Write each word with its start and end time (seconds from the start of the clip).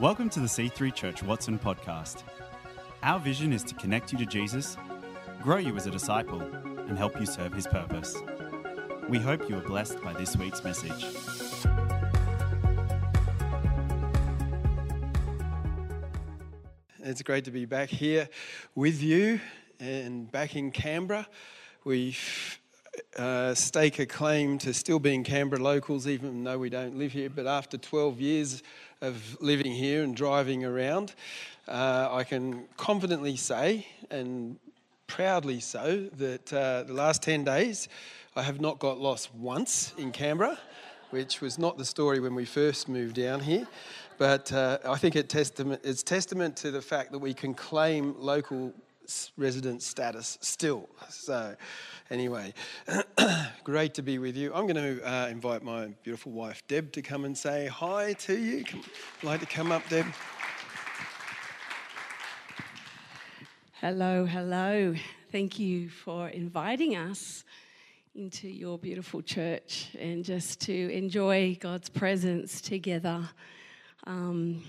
Welcome 0.00 0.30
to 0.30 0.40
the 0.40 0.46
C3 0.46 0.94
Church 0.94 1.22
Watson 1.22 1.58
podcast. 1.58 2.22
Our 3.02 3.20
vision 3.20 3.52
is 3.52 3.62
to 3.64 3.74
connect 3.74 4.12
you 4.14 4.18
to 4.20 4.24
Jesus, 4.24 4.78
grow 5.42 5.58
you 5.58 5.76
as 5.76 5.86
a 5.86 5.90
disciple, 5.90 6.40
and 6.40 6.96
help 6.96 7.20
you 7.20 7.26
serve 7.26 7.52
his 7.52 7.66
purpose. 7.66 8.16
We 9.10 9.18
hope 9.18 9.46
you 9.50 9.58
are 9.58 9.60
blessed 9.60 10.00
by 10.02 10.14
this 10.14 10.34
week's 10.38 10.64
message. 10.64 11.04
It's 17.00 17.20
great 17.20 17.44
to 17.44 17.50
be 17.50 17.66
back 17.66 17.90
here 17.90 18.30
with 18.74 19.02
you 19.02 19.38
and 19.80 20.32
back 20.32 20.56
in 20.56 20.70
Canberra. 20.70 21.28
We 21.84 22.16
uh, 23.18 23.54
stake 23.54 23.98
a 23.98 24.06
claim 24.06 24.56
to 24.58 24.72
still 24.72 24.98
being 24.98 25.24
Canberra 25.24 25.62
locals, 25.62 26.06
even 26.06 26.42
though 26.44 26.58
we 26.58 26.70
don't 26.70 26.96
live 26.96 27.12
here. 27.12 27.28
But 27.28 27.46
after 27.46 27.76
12 27.76 28.18
years 28.18 28.62
of 29.00 29.40
living 29.40 29.72
here 29.72 30.02
and 30.02 30.14
driving 30.14 30.64
around, 30.64 31.14
uh, 31.68 32.08
I 32.10 32.24
can 32.24 32.64
confidently 32.76 33.36
say 33.36 33.86
and 34.10 34.58
proudly 35.06 35.60
so 35.60 36.08
that 36.16 36.52
uh, 36.52 36.84
the 36.84 36.92
last 36.92 37.22
10 37.22 37.44
days 37.44 37.88
I 38.36 38.42
have 38.42 38.60
not 38.60 38.78
got 38.78 38.98
lost 38.98 39.34
once 39.34 39.92
in 39.98 40.12
Canberra, 40.12 40.58
which 41.10 41.40
was 41.40 41.58
not 41.58 41.78
the 41.78 41.84
story 41.84 42.20
when 42.20 42.34
we 42.34 42.44
first 42.44 42.88
moved 42.88 43.16
down 43.16 43.40
here. 43.40 43.66
But 44.18 44.52
uh, 44.52 44.78
I 44.86 44.96
think 44.98 45.16
it 45.16 45.28
testament, 45.28 45.80
it's 45.82 46.02
testament 46.02 46.56
to 46.58 46.70
the 46.70 46.82
fact 46.82 47.10
that 47.12 47.18
we 47.18 47.34
can 47.34 47.54
claim 47.54 48.14
local 48.18 48.72
resident 49.36 49.82
status 49.82 50.38
still. 50.40 50.88
So, 51.08 51.56
anyway, 52.10 52.52
great 53.64 53.94
to 53.94 54.02
be 54.02 54.18
with 54.18 54.36
you. 54.36 54.52
I'm 54.54 54.66
going 54.66 54.98
to 54.98 55.08
uh, 55.08 55.28
invite 55.28 55.62
my 55.62 55.86
beautiful 56.02 56.32
wife, 56.32 56.62
Deb, 56.66 56.92
to 56.92 57.02
come 57.02 57.24
and 57.24 57.36
say 57.36 57.66
hi 57.66 58.14
to 58.14 58.36
you. 58.36 58.64
Come, 58.64 58.82
like 59.22 59.40
to 59.40 59.46
come 59.46 59.72
up, 59.72 59.88
Deb? 59.88 60.06
Hello, 63.80 64.26
hello. 64.26 64.94
Thank 65.32 65.58
you 65.58 65.88
for 65.88 66.28
inviting 66.28 66.96
us 66.96 67.44
into 68.14 68.48
your 68.48 68.76
beautiful 68.76 69.22
church 69.22 69.90
and 69.98 70.24
just 70.24 70.60
to 70.62 70.92
enjoy 70.92 71.56
God's 71.60 71.88
presence 71.88 72.60
together. 72.60 73.28
Um, 74.04 74.64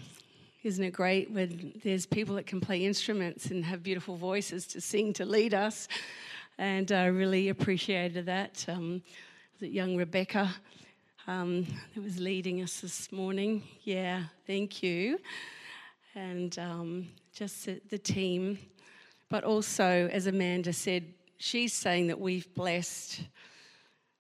isn't 0.64 0.84
it 0.84 0.92
great 0.92 1.32
when 1.32 1.74
there's 1.84 2.06
people 2.06 2.36
that 2.36 2.46
can 2.46 2.62
play 2.62 2.86
instruments 2.86 3.48
and 3.48 3.66
have 3.66 3.82
beautiful 3.82 4.16
voices 4.16 4.68
to 4.68 4.80
sing 4.80 5.12
to 5.14 5.26
lead 5.26 5.56
us? 5.56 5.88
And 6.58 6.92
I 6.92 7.06
really 7.06 7.50
appreciated 7.50 8.26
that. 8.28 8.66
Um, 8.68 9.02
it 9.62 9.72
young 9.72 9.96
Rebecca 9.96 10.54
um, 11.28 11.66
that 11.94 12.04
was 12.04 12.20
leading 12.20 12.62
us 12.62 12.82
this 12.82 13.12
morning? 13.12 13.64
Yeah, 13.84 14.24
thank 14.48 14.84
you. 14.84 15.20
And 16.16 16.58
um, 16.60 17.08
just 17.34 17.68
the 17.90 17.98
team. 17.98 18.60
But 19.30 19.44
also, 19.44 20.10
as 20.12 20.28
Amanda 20.28 20.74
said, 20.74 21.14
she's 21.38 21.74
saying 21.74 22.08
that 22.08 22.20
we've 22.20 22.54
blessed 22.54 23.22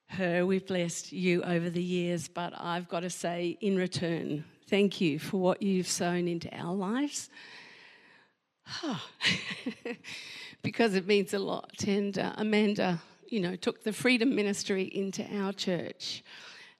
her, 0.09 0.45
we've 0.45 0.65
blessed 0.65 1.11
you 1.11 1.43
over 1.43 1.69
the 1.69 1.83
years, 1.83 2.27
but 2.27 2.53
I've 2.57 2.87
got 2.87 3.01
to 3.01 3.09
say, 3.09 3.57
in 3.61 3.75
return, 3.75 4.43
thank 4.67 5.01
you 5.01 5.19
for 5.19 5.37
what 5.37 5.61
you've 5.61 5.87
sown 5.87 6.27
into 6.27 6.53
our 6.55 6.73
lives. 6.73 7.29
because 10.61 10.95
it 10.95 11.07
means 11.07 11.33
a 11.33 11.39
lot. 11.39 11.83
And 11.87 12.17
uh, 12.17 12.33
Amanda, 12.37 13.01
you 13.27 13.39
know, 13.39 13.55
took 13.55 13.83
the 13.83 13.93
Freedom 13.93 14.35
Ministry 14.35 14.83
into 14.83 15.23
our 15.37 15.53
church, 15.53 16.23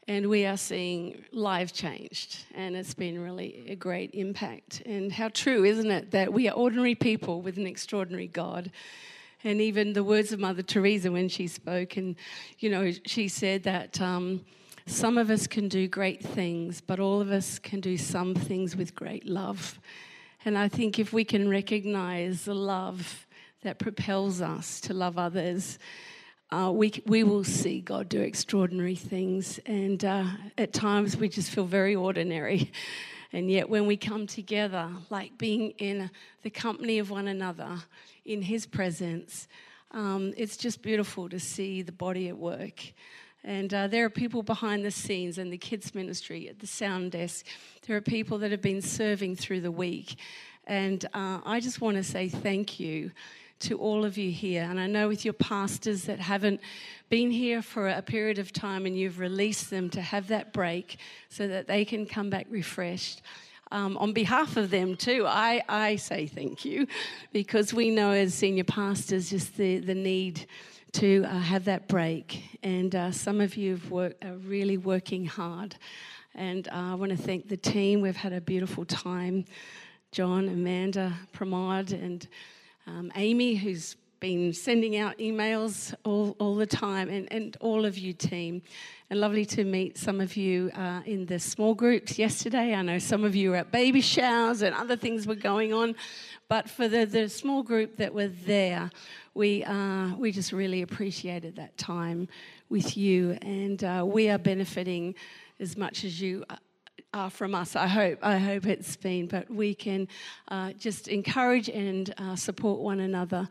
and 0.07 0.29
we 0.29 0.45
are 0.45 0.57
seeing 0.57 1.23
life 1.31 1.73
changed, 1.73 2.45
and 2.53 2.75
it's 2.75 2.93
been 2.93 3.19
really 3.19 3.65
a 3.69 3.75
great 3.75 4.13
impact. 4.13 4.81
And 4.85 5.11
how 5.11 5.29
true, 5.29 5.63
isn't 5.63 5.91
it, 5.91 6.11
that 6.11 6.33
we 6.33 6.49
are 6.49 6.55
ordinary 6.55 6.95
people 6.95 7.41
with 7.41 7.57
an 7.57 7.67
extraordinary 7.67 8.27
God? 8.27 8.71
And 9.43 9.59
even 9.59 9.93
the 9.93 10.03
words 10.03 10.31
of 10.31 10.39
Mother 10.39 10.61
Teresa 10.61 11.11
when 11.11 11.29
she 11.29 11.47
spoke, 11.47 11.97
and 11.97 12.15
you 12.59 12.69
know, 12.69 12.91
she 13.05 13.27
said 13.27 13.63
that 13.63 13.99
um, 14.01 14.45
some 14.85 15.17
of 15.17 15.29
us 15.29 15.47
can 15.47 15.67
do 15.67 15.87
great 15.87 16.21
things, 16.21 16.81
but 16.81 16.99
all 16.99 17.21
of 17.21 17.31
us 17.31 17.57
can 17.59 17.79
do 17.79 17.97
some 17.97 18.35
things 18.35 18.75
with 18.75 18.93
great 18.93 19.25
love. 19.25 19.79
And 20.43 20.57
I 20.57 20.67
think 20.67 20.99
if 20.99 21.13
we 21.13 21.23
can 21.23 21.47
recognize 21.47 22.45
the 22.45 22.55
love 22.55 23.27
that 23.61 23.79
propels 23.79 24.41
us 24.41 24.79
to 24.81 24.93
love 24.93 25.17
others, 25.17 25.79
uh, 26.51 26.71
we, 26.73 26.91
we 27.05 27.23
will 27.23 27.43
see 27.43 27.79
God 27.79 28.09
do 28.09 28.21
extraordinary 28.21 28.95
things. 28.95 29.59
And 29.65 30.03
uh, 30.03 30.25
at 30.57 30.73
times 30.73 31.15
we 31.15 31.29
just 31.29 31.51
feel 31.51 31.65
very 31.65 31.95
ordinary. 31.95 32.71
And 33.33 33.49
yet, 33.49 33.69
when 33.69 33.87
we 33.87 33.95
come 33.95 34.27
together, 34.27 34.89
like 35.09 35.37
being 35.37 35.69
in 35.77 36.11
the 36.41 36.49
company 36.49 36.99
of 36.99 37.09
one 37.09 37.29
another, 37.29 37.77
in 38.25 38.41
His 38.41 38.65
presence, 38.65 39.47
um, 39.91 40.33
it's 40.35 40.57
just 40.57 40.81
beautiful 40.81 41.29
to 41.29 41.39
see 41.39 41.81
the 41.81 41.93
body 41.93 42.27
at 42.27 42.37
work. 42.37 42.81
And 43.43 43.73
uh, 43.73 43.87
there 43.87 44.05
are 44.05 44.09
people 44.09 44.43
behind 44.43 44.83
the 44.83 44.91
scenes 44.91 45.37
in 45.37 45.49
the 45.49 45.57
kids' 45.57 45.95
ministry, 45.95 46.49
at 46.49 46.59
the 46.59 46.67
sound 46.67 47.13
desk. 47.13 47.45
There 47.87 47.95
are 47.95 48.01
people 48.01 48.37
that 48.39 48.51
have 48.51 48.61
been 48.61 48.81
serving 48.81 49.37
through 49.37 49.61
the 49.61 49.71
week. 49.71 50.17
And 50.67 51.03
uh, 51.13 51.39
I 51.45 51.59
just 51.59 51.81
want 51.81 51.97
to 51.97 52.03
say 52.03 52.29
thank 52.29 52.79
you 52.79 53.11
to 53.61 53.77
all 53.77 54.05
of 54.05 54.17
you 54.17 54.31
here. 54.31 54.63
And 54.63 54.79
I 54.79 54.87
know 54.87 55.07
with 55.07 55.25
your 55.25 55.33
pastors 55.33 56.03
that 56.03 56.19
haven't 56.19 56.61
been 57.09 57.31
here 57.31 57.61
for 57.61 57.87
a 57.87 58.01
period 58.01 58.39
of 58.39 58.53
time 58.53 58.85
and 58.85 58.97
you've 58.97 59.19
released 59.19 59.69
them 59.69 59.89
to 59.91 60.01
have 60.01 60.27
that 60.27 60.53
break 60.53 60.97
so 61.29 61.47
that 61.47 61.67
they 61.67 61.85
can 61.85 62.05
come 62.05 62.29
back 62.29 62.47
refreshed 62.49 63.21
um, 63.71 63.97
on 63.97 64.11
behalf 64.11 64.57
of 64.57 64.69
them 64.69 64.95
too, 64.95 65.25
I, 65.25 65.63
I 65.67 65.95
say 65.95 66.27
thank 66.27 66.65
you 66.65 66.87
because 67.31 67.73
we 67.73 67.89
know 67.89 68.11
as 68.11 68.33
senior 68.33 68.65
pastors 68.65 69.29
just 69.29 69.55
the, 69.55 69.79
the 69.79 69.95
need 69.95 70.45
to 70.93 71.23
uh, 71.23 71.39
have 71.39 71.65
that 71.65 71.87
break. 71.87 72.43
And 72.63 72.93
uh, 72.93 73.11
some 73.11 73.39
of 73.39 73.55
you 73.55 73.71
have 73.71 73.89
worked, 73.89 74.25
are 74.25 74.35
really 74.35 74.77
working 74.77 75.25
hard. 75.25 75.75
And 76.35 76.67
uh, 76.67 76.91
I 76.91 76.95
want 76.95 77.11
to 77.11 77.17
thank 77.17 77.47
the 77.47 77.57
team. 77.57 78.01
We've 78.01 78.15
had 78.15 78.33
a 78.33 78.41
beautiful 78.41 78.85
time. 78.85 79.45
John, 80.11 80.49
Amanda, 80.49 81.13
Pramod, 81.33 81.93
and 81.93 82.27
um, 82.87 83.11
Amy, 83.15 83.55
who's 83.55 83.95
been 84.21 84.53
sending 84.53 84.97
out 84.97 85.17
emails 85.17 85.93
all, 86.05 86.35
all 86.39 86.55
the 86.55 86.65
time, 86.65 87.09
and, 87.09 87.27
and 87.31 87.57
all 87.59 87.85
of 87.85 87.97
you, 87.97 88.13
team. 88.13 88.61
And 89.09 89.19
lovely 89.19 89.45
to 89.45 89.63
meet 89.65 89.97
some 89.97 90.21
of 90.21 90.37
you 90.37 90.71
uh, 90.75 91.01
in 91.05 91.25
the 91.25 91.39
small 91.39 91.73
groups 91.73 92.17
yesterday. 92.17 92.73
I 92.73 92.81
know 92.83 92.99
some 92.99 93.23
of 93.23 93.35
you 93.35 93.49
were 93.49 93.57
at 93.57 93.71
baby 93.71 93.99
showers 93.99 94.61
and 94.61 94.73
other 94.75 94.95
things 94.95 95.27
were 95.27 95.35
going 95.35 95.73
on. 95.73 95.95
But 96.47 96.69
for 96.69 96.87
the, 96.87 97.05
the 97.05 97.27
small 97.27 97.63
group 97.63 97.97
that 97.97 98.13
were 98.13 98.27
there, 98.27 98.91
we, 99.33 99.63
uh, 99.63 100.15
we 100.15 100.31
just 100.31 100.53
really 100.53 100.81
appreciated 100.81 101.55
that 101.57 101.77
time 101.77 102.29
with 102.69 102.95
you. 102.95 103.37
And 103.41 103.83
uh, 103.83 104.05
we 104.07 104.29
are 104.29 104.37
benefiting 104.37 105.15
as 105.59 105.75
much 105.75 106.05
as 106.05 106.21
you 106.21 106.45
are 107.13 107.29
from 107.29 107.53
us. 107.53 107.75
I 107.75 107.87
hope. 107.87 108.19
I 108.21 108.37
hope 108.37 108.65
it's 108.65 108.95
been. 108.95 109.27
But 109.27 109.49
we 109.49 109.73
can 109.73 110.07
uh, 110.47 110.73
just 110.73 111.07
encourage 111.07 111.69
and 111.69 112.13
uh, 112.17 112.35
support 112.35 112.79
one 112.79 112.99
another 112.99 113.47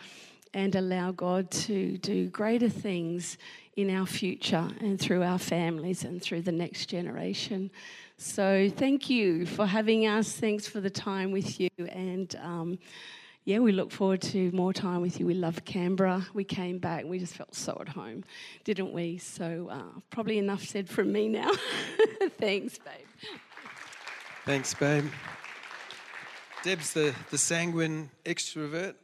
and 0.55 0.75
allow 0.75 1.13
God 1.13 1.51
to 1.51 1.99
do 1.99 2.29
greater 2.29 2.69
things 2.69 3.39
in 3.77 3.91
our 3.95 4.07
future 4.07 4.69
and 4.81 5.01
through 5.01 5.23
our 5.23 5.39
families 5.39 6.05
and 6.05 6.21
through 6.21 6.43
the 6.43 6.53
next 6.53 6.87
generation. 6.87 7.71
So, 8.17 8.71
thank 8.75 9.09
you 9.09 9.47
for 9.47 9.67
having 9.67 10.07
us. 10.07 10.33
Thanks 10.33 10.67
for 10.67 10.81
the 10.81 10.91
time 10.91 11.31
with 11.31 11.61
you. 11.61 11.71
And 11.79 12.35
um, 12.43 12.79
yeah, 13.45 13.59
we 13.59 13.73
look 13.73 13.91
forward 13.91 14.21
to 14.23 14.51
more 14.53 14.73
time 14.73 15.01
with 15.01 15.19
you. 15.19 15.27
We 15.27 15.35
love 15.35 15.65
Canberra. 15.65 16.27
We 16.35 16.45
came 16.45 16.79
back, 16.79 17.05
we 17.05 17.19
just 17.19 17.35
felt 17.35 17.55
so 17.55 17.79
at 17.81 17.89
home, 17.89 18.25
didn't 18.65 18.93
we? 18.93 19.19
So, 19.19 19.69
uh, 19.71 20.01
probably 20.11 20.39
enough 20.39 20.65
said 20.65 20.89
from 20.89 21.13
me 21.13 21.29
now. 21.29 21.51
Thanks, 22.39 22.79
babe. 22.79 23.39
Thanks, 24.47 24.73
babe. 24.73 25.05
Deb's 26.63 26.95
the, 26.95 27.15
the 27.31 27.37
sanguine 27.37 28.11
extrovert. 28.25 28.95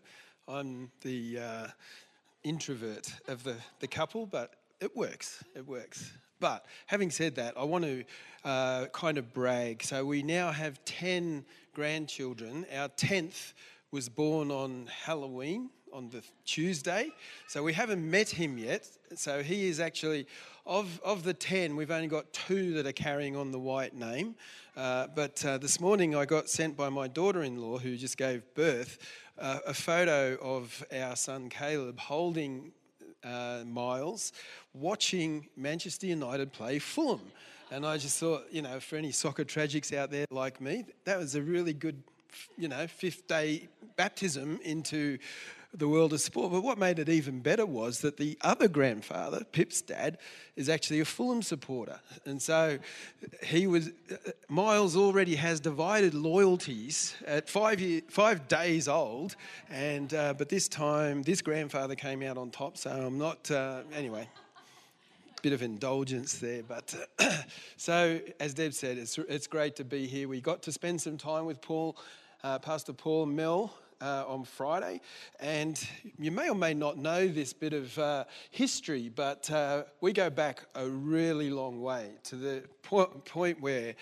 I'm 0.49 0.91
the 1.03 1.39
uh, 1.39 1.67
introvert 2.43 3.13
of 3.29 3.45
the, 3.45 3.57
the 3.81 3.87
couple, 3.87 4.25
but 4.25 4.55
it 4.81 4.97
works. 4.97 5.45
It 5.55 5.67
works. 5.67 6.11
But 6.41 6.65
having 6.87 7.11
said 7.11 7.35
that, 7.35 7.53
I 7.59 7.65
want 7.65 7.85
to 7.85 8.05
uh, 8.47 8.87
kind 8.95 9.19
of 9.19 9.35
brag. 9.35 9.83
So 9.83 10.07
we 10.07 10.23
now 10.23 10.53
have 10.53 10.83
10 10.87 11.45
grandchildren. 11.75 12.65
Our 12.75 12.89
10th 12.89 13.53
was 13.91 14.09
born 14.09 14.51
on 14.51 14.89
Halloween, 15.05 15.69
on 15.93 16.09
the 16.11 16.23
Tuesday. 16.45 17.11
So 17.47 17.63
we 17.63 17.73
haven't 17.73 18.09
met 18.09 18.29
him 18.29 18.59
yet. 18.59 18.89
So 19.15 19.43
he 19.43 19.69
is 19.69 19.81
actually, 19.81 20.27
of, 20.67 21.01
of 21.05 21.23
the 21.23 21.35
10, 21.35 21.77
we've 21.77 21.91
only 21.91 22.09
got 22.09 22.33
two 22.33 22.75
that 22.75 22.87
are 22.87 22.93
carrying 22.93 23.37
on 23.37 23.51
the 23.51 23.59
White 23.59 23.95
name. 23.95 24.35
Uh, 24.77 25.07
but 25.15 25.45
uh, 25.45 25.59
this 25.59 25.81
morning 25.81 26.15
I 26.15 26.27
got 26.27 26.49
sent 26.49 26.77
by 26.77 26.89
my 26.89 27.09
daughter 27.09 27.43
in 27.43 27.61
law, 27.61 27.79
who 27.79 27.97
just 27.97 28.19
gave 28.19 28.43
birth, 28.55 28.99
uh, 29.39 29.61
a 29.67 29.75
photo 29.75 30.37
of 30.41 30.85
our 30.93 31.17
son 31.17 31.49
Caleb 31.49 31.99
holding 31.99 32.73
uh, 33.25 33.63
Miles, 33.67 34.33
watching 34.75 35.49
Manchester 35.57 36.07
United 36.07 36.53
play 36.53 36.79
Fulham. 36.79 37.21
And 37.71 37.85
I 37.85 37.99
just 37.99 38.19
thought, 38.19 38.47
you 38.51 38.63
know, 38.63 38.79
for 38.79 38.97
any 38.97 39.11
soccer 39.11 39.45
tragics 39.45 39.97
out 39.97 40.11
there 40.11 40.27
like 40.31 40.61
me, 40.61 40.85
that 41.05 41.19
was 41.19 41.35
a 41.35 41.43
really 41.43 41.73
good, 41.73 42.03
you 42.57 42.69
know, 42.69 42.87
fifth 42.87 43.27
day 43.27 43.69
baptism 43.97 44.61
into 44.63 45.19
the 45.77 45.89
world 45.89 46.13
of 46.13 46.21
sport. 46.21 46.53
But 46.53 46.63
what 46.63 46.79
made 46.79 46.99
it 46.99 47.09
even 47.09 47.41
better 47.41 47.67
was 47.67 48.01
that 48.01 48.17
the 48.17 48.39
other 48.41 48.69
grandfather, 48.69 49.45
Pip's 49.45 49.81
dad, 49.81 50.19
is 50.57 50.69
actually 50.69 51.01
a 51.01 51.05
Fulham 51.05 51.43
supporter. 51.43 52.01
And 52.25 52.41
so 52.41 52.79
he 53.43 53.67
was, 53.67 53.91
Miles 54.49 54.97
already 54.97 55.37
has 55.37 55.61
divided 55.61 56.15
loyalties 56.15 57.15
at 57.27 57.49
five, 57.49 57.81
year, 57.81 58.03
five 58.09 58.49
days 58.49 58.89
old. 58.89 59.37
And, 59.71 60.13
uh, 60.15 60.35
but 60.35 60.49
this 60.49 60.69
time, 60.69 61.23
this 61.23 61.43
grandfather 61.43 61.95
came 61.95 62.23
out 62.23 62.39
on 62.39 62.51
top. 62.51 62.77
So 62.77 62.91
I'm 62.91 63.19
not, 63.19 63.51
uh, 63.51 63.83
anyway 63.95 64.29
bit 65.43 65.53
of 65.53 65.63
indulgence 65.63 66.39
there. 66.41 66.65
But 66.65 66.93
uh, 67.21 67.31
so, 67.77 68.19
as 68.41 68.53
Deb 68.53 68.75
said, 68.75 68.99
it's, 68.99 69.17
it's 69.17 69.47
great 69.47 69.77
to 69.77 69.85
be 69.85 70.09
here. 70.09 70.27
We 70.27 70.41
got 70.41 70.61
to 70.63 70.73
spend 70.73 71.01
some 71.01 71.17
time 71.17 71.45
with 71.45 71.61
Paul, 71.61 71.97
uh, 72.43 72.59
Pastor 72.59 72.93
Paul 72.93 73.27
Mel, 73.27 73.73
uh, 74.01 74.25
on 74.27 74.45
Friday. 74.45 75.01
And 75.41 75.83
you 76.19 76.31
may 76.31 76.49
or 76.49 76.55
may 76.55 76.75
not 76.75 76.99
know 76.99 77.29
this 77.29 77.53
bit 77.53 77.73
of 77.73 77.99
uh, 77.99 78.25
history, 78.51 79.09
but 79.09 79.51
uh, 79.51 79.85
we 80.01 80.13
go 80.13 80.31
back 80.31 80.67
a 80.75 80.87
really 80.87 81.51
long 81.51 81.81
way 81.81 82.13
to 82.25 82.37
the 82.37 82.65
po- 82.83 83.07
point 83.25 83.61
where 83.61 83.95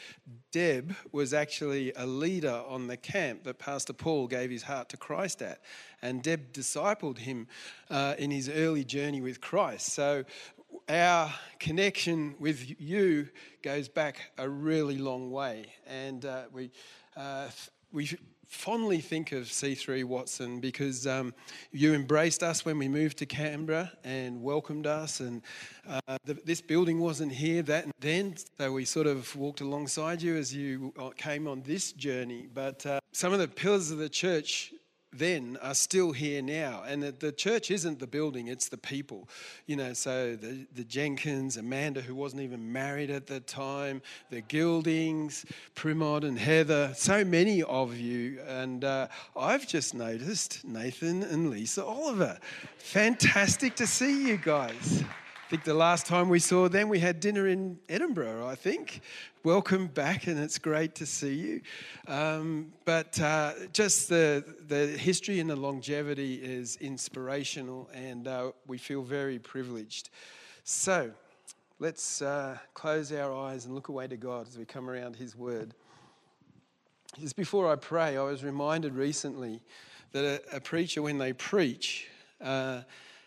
Deb 0.52 0.94
was 1.12 1.32
actually 1.32 1.92
a 1.96 2.06
leader 2.06 2.62
on 2.68 2.86
the 2.86 2.96
camp 2.96 3.44
that 3.44 3.58
Pastor 3.58 3.92
Paul 3.92 4.26
gave 4.26 4.50
his 4.50 4.62
heart 4.62 4.88
to 4.90 4.96
Christ 4.96 5.42
at. 5.42 5.60
And 6.02 6.22
Deb 6.22 6.52
discipled 6.52 7.18
him 7.18 7.46
uh, 7.90 8.14
in 8.18 8.30
his 8.30 8.48
early 8.48 8.84
journey 8.84 9.20
with 9.20 9.40
Christ. 9.40 9.92
So 9.92 10.24
our 10.88 11.32
connection 11.58 12.34
with 12.38 12.80
you 12.80 13.28
goes 13.62 13.88
back 13.88 14.32
a 14.36 14.48
really 14.48 14.98
long 14.98 15.30
way. 15.30 15.66
And 15.86 16.24
uh, 16.24 16.42
we, 16.52 16.70
uh, 17.16 17.48
we 17.92 18.10
fondly 18.48 19.00
think 19.00 19.32
of 19.32 19.44
C3 19.44 20.04
Watson 20.04 20.60
because 20.60 21.06
um, 21.06 21.34
you 21.72 21.94
embraced 21.94 22.42
us 22.42 22.64
when 22.64 22.78
we 22.78 22.88
moved 22.88 23.18
to 23.18 23.26
Canberra 23.26 23.92
and 24.04 24.42
welcomed 24.42 24.86
us. 24.86 25.20
And 25.20 25.42
uh, 25.88 26.18
the, 26.24 26.34
this 26.44 26.60
building 26.60 26.98
wasn't 26.98 27.32
here 27.32 27.62
that 27.62 27.86
then, 28.00 28.34
so 28.58 28.72
we 28.72 28.84
sort 28.84 29.06
of 29.06 29.34
walked 29.36 29.60
alongside 29.60 30.22
you 30.22 30.36
as 30.36 30.54
you 30.54 30.92
uh, 30.98 31.10
came 31.10 31.46
on 31.46 31.62
this 31.62 31.92
journey. 31.92 32.48
But 32.52 32.84
uh, 32.86 33.00
some 33.12 33.32
of 33.32 33.38
the 33.38 33.48
pillars 33.48 33.90
of 33.90 33.98
the 33.98 34.08
church 34.08 34.72
then 35.18 35.58
are 35.62 35.74
still 35.74 36.12
here 36.12 36.42
now. 36.42 36.82
And 36.86 37.02
the, 37.02 37.12
the, 37.12 37.32
church 37.32 37.70
isn't 37.70 37.98
the 37.98 38.06
building, 38.06 38.48
it's 38.48 38.68
the 38.68 38.78
people. 38.78 39.28
You 39.66 39.76
know, 39.76 39.92
so 39.92 40.36
the, 40.36 40.66
the 40.74 40.84
Jenkins, 40.84 41.56
Amanda, 41.56 42.00
who 42.00 42.14
wasn't 42.14 42.42
even 42.42 42.72
married 42.72 43.10
at 43.10 43.26
the 43.26 43.40
time, 43.40 44.02
the 44.30 44.40
Gildings, 44.40 45.44
Pramod 45.74 46.24
and 46.24 46.38
Heather, 46.38 46.92
so 46.96 47.24
many 47.24 47.62
of 47.62 47.96
you. 47.96 48.40
And 48.46 48.84
uh, 48.84 49.08
I've 49.36 49.66
just 49.66 49.94
noticed 49.94 50.64
Nathan 50.64 51.22
and 51.22 51.50
Lisa 51.50 51.84
Oliver. 51.84 52.38
Fantastic 52.78 53.76
to 53.76 53.86
see 53.86 54.28
you 54.28 54.36
guys. 54.36 55.04
Think 55.54 55.62
the 55.62 55.72
last 55.72 56.06
time 56.06 56.30
we 56.30 56.40
saw 56.40 56.68
them, 56.68 56.88
we 56.88 56.98
had 56.98 57.20
dinner 57.20 57.46
in 57.46 57.78
Edinburgh, 57.88 58.44
I 58.44 58.56
think. 58.56 59.02
Welcome 59.44 59.86
back, 59.86 60.26
and 60.26 60.36
it's 60.36 60.58
great 60.58 60.96
to 60.96 61.06
see 61.06 61.32
you. 61.32 61.60
Um, 62.08 62.72
but 62.84 63.20
uh, 63.20 63.52
just 63.72 64.08
the, 64.08 64.44
the 64.66 64.88
history 64.88 65.38
and 65.38 65.48
the 65.48 65.54
longevity 65.54 66.34
is 66.42 66.74
inspirational, 66.80 67.88
and 67.94 68.26
uh, 68.26 68.50
we 68.66 68.78
feel 68.78 69.02
very 69.02 69.38
privileged. 69.38 70.10
So 70.64 71.12
let's 71.78 72.20
uh, 72.20 72.58
close 72.74 73.12
our 73.12 73.32
eyes 73.32 73.64
and 73.64 73.76
look 73.76 73.86
away 73.86 74.08
to 74.08 74.16
God 74.16 74.48
as 74.48 74.58
we 74.58 74.64
come 74.64 74.90
around 74.90 75.14
His 75.14 75.36
Word. 75.36 75.72
Just 77.20 77.36
before 77.36 77.70
I 77.70 77.76
pray, 77.76 78.16
I 78.16 78.22
was 78.22 78.42
reminded 78.42 78.96
recently 78.96 79.62
that 80.10 80.24
a, 80.24 80.56
a 80.56 80.60
preacher, 80.60 81.00
when 81.00 81.18
they 81.18 81.32
preach, 81.32 82.08
uh, 82.40 82.80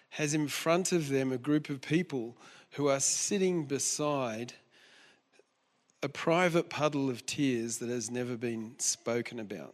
has 0.10 0.34
in 0.34 0.48
front 0.48 0.92
of 0.92 1.10
them 1.10 1.32
a 1.32 1.38
group 1.38 1.70
of 1.70 1.82
people 1.82 2.38
who 2.72 2.88
are 2.88 3.00
sitting 3.00 3.66
beside 3.66 4.54
a 6.04 6.10
private 6.10 6.70
puddle 6.70 7.10
of 7.10 7.26
tears 7.26 7.78
that 7.80 7.90
has 7.90 8.12
never 8.12 8.38
been 8.38 8.76
spoken 8.78 9.40
about. 9.40 9.74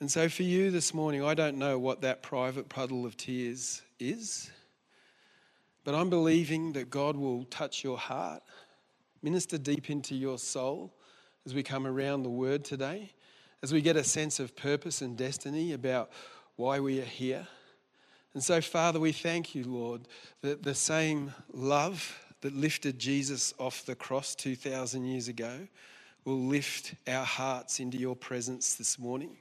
And 0.00 0.10
so, 0.10 0.28
for 0.28 0.42
you 0.42 0.70
this 0.70 0.92
morning, 0.92 1.24
I 1.24 1.34
don't 1.34 1.56
know 1.56 1.78
what 1.78 2.00
that 2.02 2.22
private 2.22 2.68
puddle 2.68 3.06
of 3.06 3.16
tears 3.16 3.82
is, 4.00 4.50
but 5.84 5.94
I'm 5.94 6.10
believing 6.10 6.72
that 6.72 6.90
God 6.90 7.16
will 7.16 7.44
touch 7.44 7.84
your 7.84 7.96
heart, 7.96 8.42
minister 9.22 9.56
deep 9.56 9.90
into 9.90 10.14
your 10.14 10.38
soul 10.38 10.92
as 11.46 11.54
we 11.54 11.62
come 11.62 11.86
around 11.86 12.22
the 12.22 12.30
word 12.30 12.64
today, 12.64 13.12
as 13.62 13.72
we 13.72 13.80
get 13.80 13.96
a 13.96 14.04
sense 14.04 14.40
of 14.40 14.56
purpose 14.56 15.00
and 15.00 15.16
destiny 15.16 15.72
about 15.72 16.10
why 16.56 16.80
we 16.80 17.00
are 17.00 17.04
here. 17.06 17.46
And 18.34 18.42
so, 18.42 18.60
Father, 18.60 18.98
we 18.98 19.12
thank 19.12 19.54
you, 19.54 19.64
Lord, 19.64 20.02
that 20.42 20.64
the 20.64 20.74
same 20.74 21.32
love 21.52 22.20
that 22.40 22.54
lifted 22.54 22.98
Jesus 22.98 23.54
off 23.58 23.86
the 23.86 23.94
cross 23.94 24.34
2,000 24.34 25.04
years 25.04 25.28
ago 25.28 25.68
will 26.24 26.40
lift 26.40 26.94
our 27.06 27.24
hearts 27.24 27.78
into 27.78 27.96
your 27.96 28.16
presence 28.16 28.74
this 28.74 28.98
morning. 28.98 29.36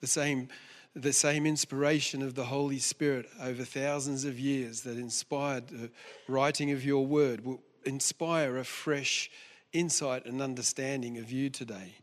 The 0.00 0.06
same, 0.06 0.48
the 0.94 1.12
same 1.12 1.46
inspiration 1.46 2.22
of 2.22 2.34
the 2.34 2.44
Holy 2.44 2.78
Spirit 2.78 3.26
over 3.40 3.64
thousands 3.64 4.24
of 4.24 4.38
years 4.38 4.82
that 4.82 4.98
inspired 4.98 5.68
the 5.68 5.90
writing 6.28 6.70
of 6.70 6.84
your 6.84 7.06
word 7.06 7.44
will 7.44 7.62
inspire 7.84 8.58
a 8.58 8.64
fresh 8.64 9.30
insight 9.72 10.26
and 10.26 10.42
understanding 10.42 11.16
of 11.16 11.32
you 11.32 11.48
today. 11.48 11.94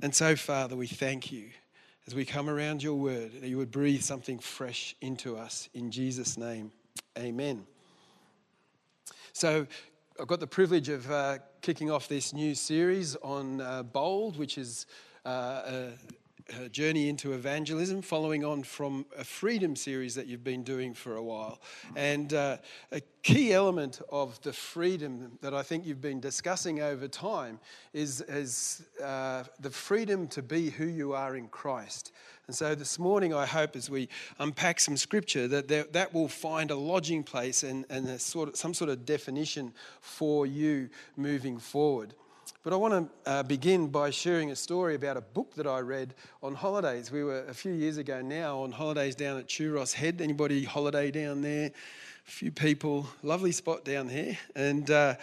And 0.00 0.12
so, 0.12 0.34
Father, 0.34 0.74
we 0.74 0.88
thank 0.88 1.30
you 1.30 1.50
as 2.06 2.14
we 2.14 2.24
come 2.24 2.48
around 2.48 2.82
your 2.82 2.94
word, 2.94 3.32
that 3.40 3.48
you 3.48 3.56
would 3.58 3.70
breathe 3.70 4.02
something 4.02 4.38
fresh 4.38 4.96
into 5.00 5.36
us. 5.36 5.68
In 5.74 5.90
Jesus' 5.90 6.36
name, 6.36 6.72
amen. 7.18 7.64
So, 9.32 9.66
I've 10.20 10.26
got 10.26 10.40
the 10.40 10.46
privilege 10.46 10.90
of 10.90 11.10
uh, 11.10 11.38
kicking 11.62 11.90
off 11.90 12.06
this 12.06 12.34
new 12.34 12.54
series 12.54 13.16
on 13.16 13.62
uh, 13.62 13.82
Bold, 13.82 14.36
which 14.36 14.58
is 14.58 14.86
uh, 15.24 15.62
a, 15.64 15.88
a 16.60 16.68
journey 16.68 17.08
into 17.08 17.32
evangelism, 17.32 18.02
following 18.02 18.44
on 18.44 18.62
from 18.62 19.06
a 19.16 19.24
freedom 19.24 19.76
series 19.76 20.14
that 20.14 20.26
you've 20.26 20.44
been 20.44 20.62
doing 20.62 20.94
for 20.94 21.16
a 21.16 21.22
while. 21.22 21.60
And 21.96 22.32
uh, 22.34 22.58
a 22.90 23.00
key 23.22 23.52
element 23.52 24.00
of 24.10 24.40
the 24.42 24.52
freedom 24.52 25.38
that 25.40 25.54
I 25.54 25.62
think 25.62 25.86
you've 25.86 26.00
been 26.00 26.20
discussing 26.20 26.80
over 26.80 27.08
time 27.08 27.60
is, 27.92 28.20
is 28.22 28.82
uh, 29.02 29.44
the 29.60 29.70
freedom 29.70 30.28
to 30.28 30.42
be 30.42 30.70
who 30.70 30.86
you 30.86 31.12
are 31.12 31.36
in 31.36 31.48
Christ. 31.48 32.12
And 32.48 32.56
so 32.56 32.74
this 32.74 32.98
morning, 32.98 33.32
I 33.32 33.46
hope 33.46 33.76
as 33.76 33.88
we 33.88 34.08
unpack 34.38 34.80
some 34.80 34.96
scripture 34.96 35.46
that 35.48 35.68
there, 35.68 35.84
that 35.92 36.12
will 36.12 36.28
find 36.28 36.70
a 36.70 36.76
lodging 36.76 37.22
place 37.22 37.62
and, 37.62 37.86
and 37.88 38.20
sort 38.20 38.48
of, 38.48 38.56
some 38.56 38.74
sort 38.74 38.90
of 38.90 39.06
definition 39.06 39.72
for 40.00 40.44
you 40.44 40.88
moving 41.16 41.58
forward. 41.58 42.14
But 42.62 42.72
I 42.72 42.76
want 42.76 43.10
to 43.24 43.30
uh, 43.30 43.42
begin 43.42 43.88
by 43.88 44.10
sharing 44.10 44.50
a 44.50 44.56
story 44.56 44.94
about 44.94 45.16
a 45.16 45.20
book 45.20 45.54
that 45.56 45.66
I 45.66 45.80
read 45.80 46.14
on 46.42 46.54
holidays. 46.54 47.10
We 47.10 47.24
were 47.24 47.44
a 47.46 47.54
few 47.54 47.72
years 47.72 47.96
ago 47.96 48.22
now 48.22 48.60
on 48.60 48.70
holidays 48.70 49.14
down 49.14 49.38
at 49.38 49.48
Tuross 49.48 49.92
Head. 49.92 50.20
Anybody 50.20 50.64
holiday 50.64 51.10
down 51.10 51.42
there? 51.42 51.72
Few 52.24 52.52
people. 52.52 53.08
Lovely 53.22 53.52
spot 53.52 53.84
down 53.84 54.08
here. 54.08 54.38
And 54.54 54.88
uh, 54.90 55.16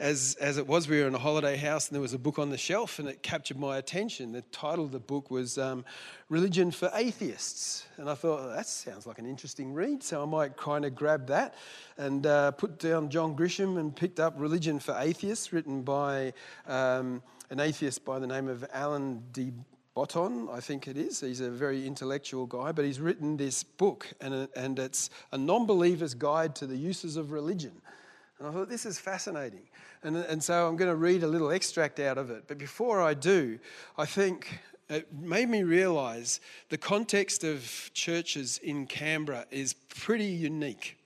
as, 0.00 0.36
as 0.40 0.58
it 0.58 0.66
was, 0.66 0.88
we 0.88 1.00
were 1.00 1.06
in 1.06 1.14
a 1.14 1.18
holiday 1.18 1.56
house 1.56 1.88
and 1.88 1.94
there 1.94 2.02
was 2.02 2.12
a 2.12 2.18
book 2.18 2.38
on 2.38 2.50
the 2.50 2.58
shelf 2.58 2.98
and 2.98 3.08
it 3.08 3.22
captured 3.22 3.58
my 3.58 3.78
attention. 3.78 4.32
The 4.32 4.42
title 4.42 4.84
of 4.84 4.90
the 4.90 4.98
book 4.98 5.30
was 5.30 5.58
um, 5.58 5.84
Religion 6.28 6.70
for 6.70 6.90
Atheists. 6.94 7.86
And 7.98 8.10
I 8.10 8.14
thought, 8.14 8.54
that 8.54 8.66
sounds 8.66 9.06
like 9.06 9.18
an 9.18 9.26
interesting 9.26 9.74
read, 9.74 10.02
so 10.02 10.22
I 10.22 10.26
might 10.26 10.56
kind 10.56 10.84
of 10.84 10.94
grab 10.94 11.28
that 11.28 11.54
and 11.96 12.26
uh, 12.26 12.50
put 12.52 12.78
down 12.78 13.10
John 13.10 13.36
Grisham 13.36 13.78
and 13.78 13.94
picked 13.94 14.18
up 14.18 14.34
Religion 14.36 14.80
for 14.80 14.96
Atheists, 14.98 15.52
written 15.52 15.82
by 15.82 16.32
um, 16.66 17.22
an 17.50 17.60
atheist 17.60 18.04
by 18.04 18.18
the 18.18 18.26
name 18.26 18.48
of 18.48 18.64
Alain 18.72 19.22
de 19.32 19.52
Botton, 19.94 20.48
I 20.52 20.60
think 20.60 20.86
it 20.86 20.96
is. 20.96 21.20
He's 21.20 21.40
a 21.40 21.50
very 21.50 21.86
intellectual 21.86 22.46
guy, 22.46 22.70
but 22.72 22.84
he's 22.84 23.00
written 23.00 23.36
this 23.36 23.64
book, 23.64 24.06
and, 24.20 24.48
and 24.54 24.78
it's 24.78 25.10
a 25.32 25.38
non 25.38 25.66
believer's 25.66 26.14
guide 26.14 26.54
to 26.56 26.66
the 26.66 26.76
uses 26.76 27.16
of 27.16 27.32
religion. 27.32 27.72
And 28.38 28.48
I 28.48 28.52
thought, 28.52 28.68
this 28.68 28.86
is 28.86 28.98
fascinating. 28.98 29.62
And, 30.02 30.16
and 30.16 30.42
so 30.42 30.66
I'm 30.66 30.76
going 30.76 30.90
to 30.90 30.96
read 30.96 31.22
a 31.22 31.26
little 31.26 31.50
extract 31.50 32.00
out 32.00 32.18
of 32.18 32.30
it. 32.30 32.44
But 32.46 32.56
before 32.56 33.02
I 33.02 33.14
do, 33.14 33.58
I 33.98 34.06
think 34.06 34.60
it 34.88 35.12
made 35.12 35.48
me 35.48 35.62
realize 35.62 36.40
the 36.68 36.78
context 36.78 37.44
of 37.44 37.90
churches 37.92 38.58
in 38.58 38.86
Canberra 38.86 39.44
is 39.50 39.74
pretty 39.74 40.24
unique. 40.24 40.99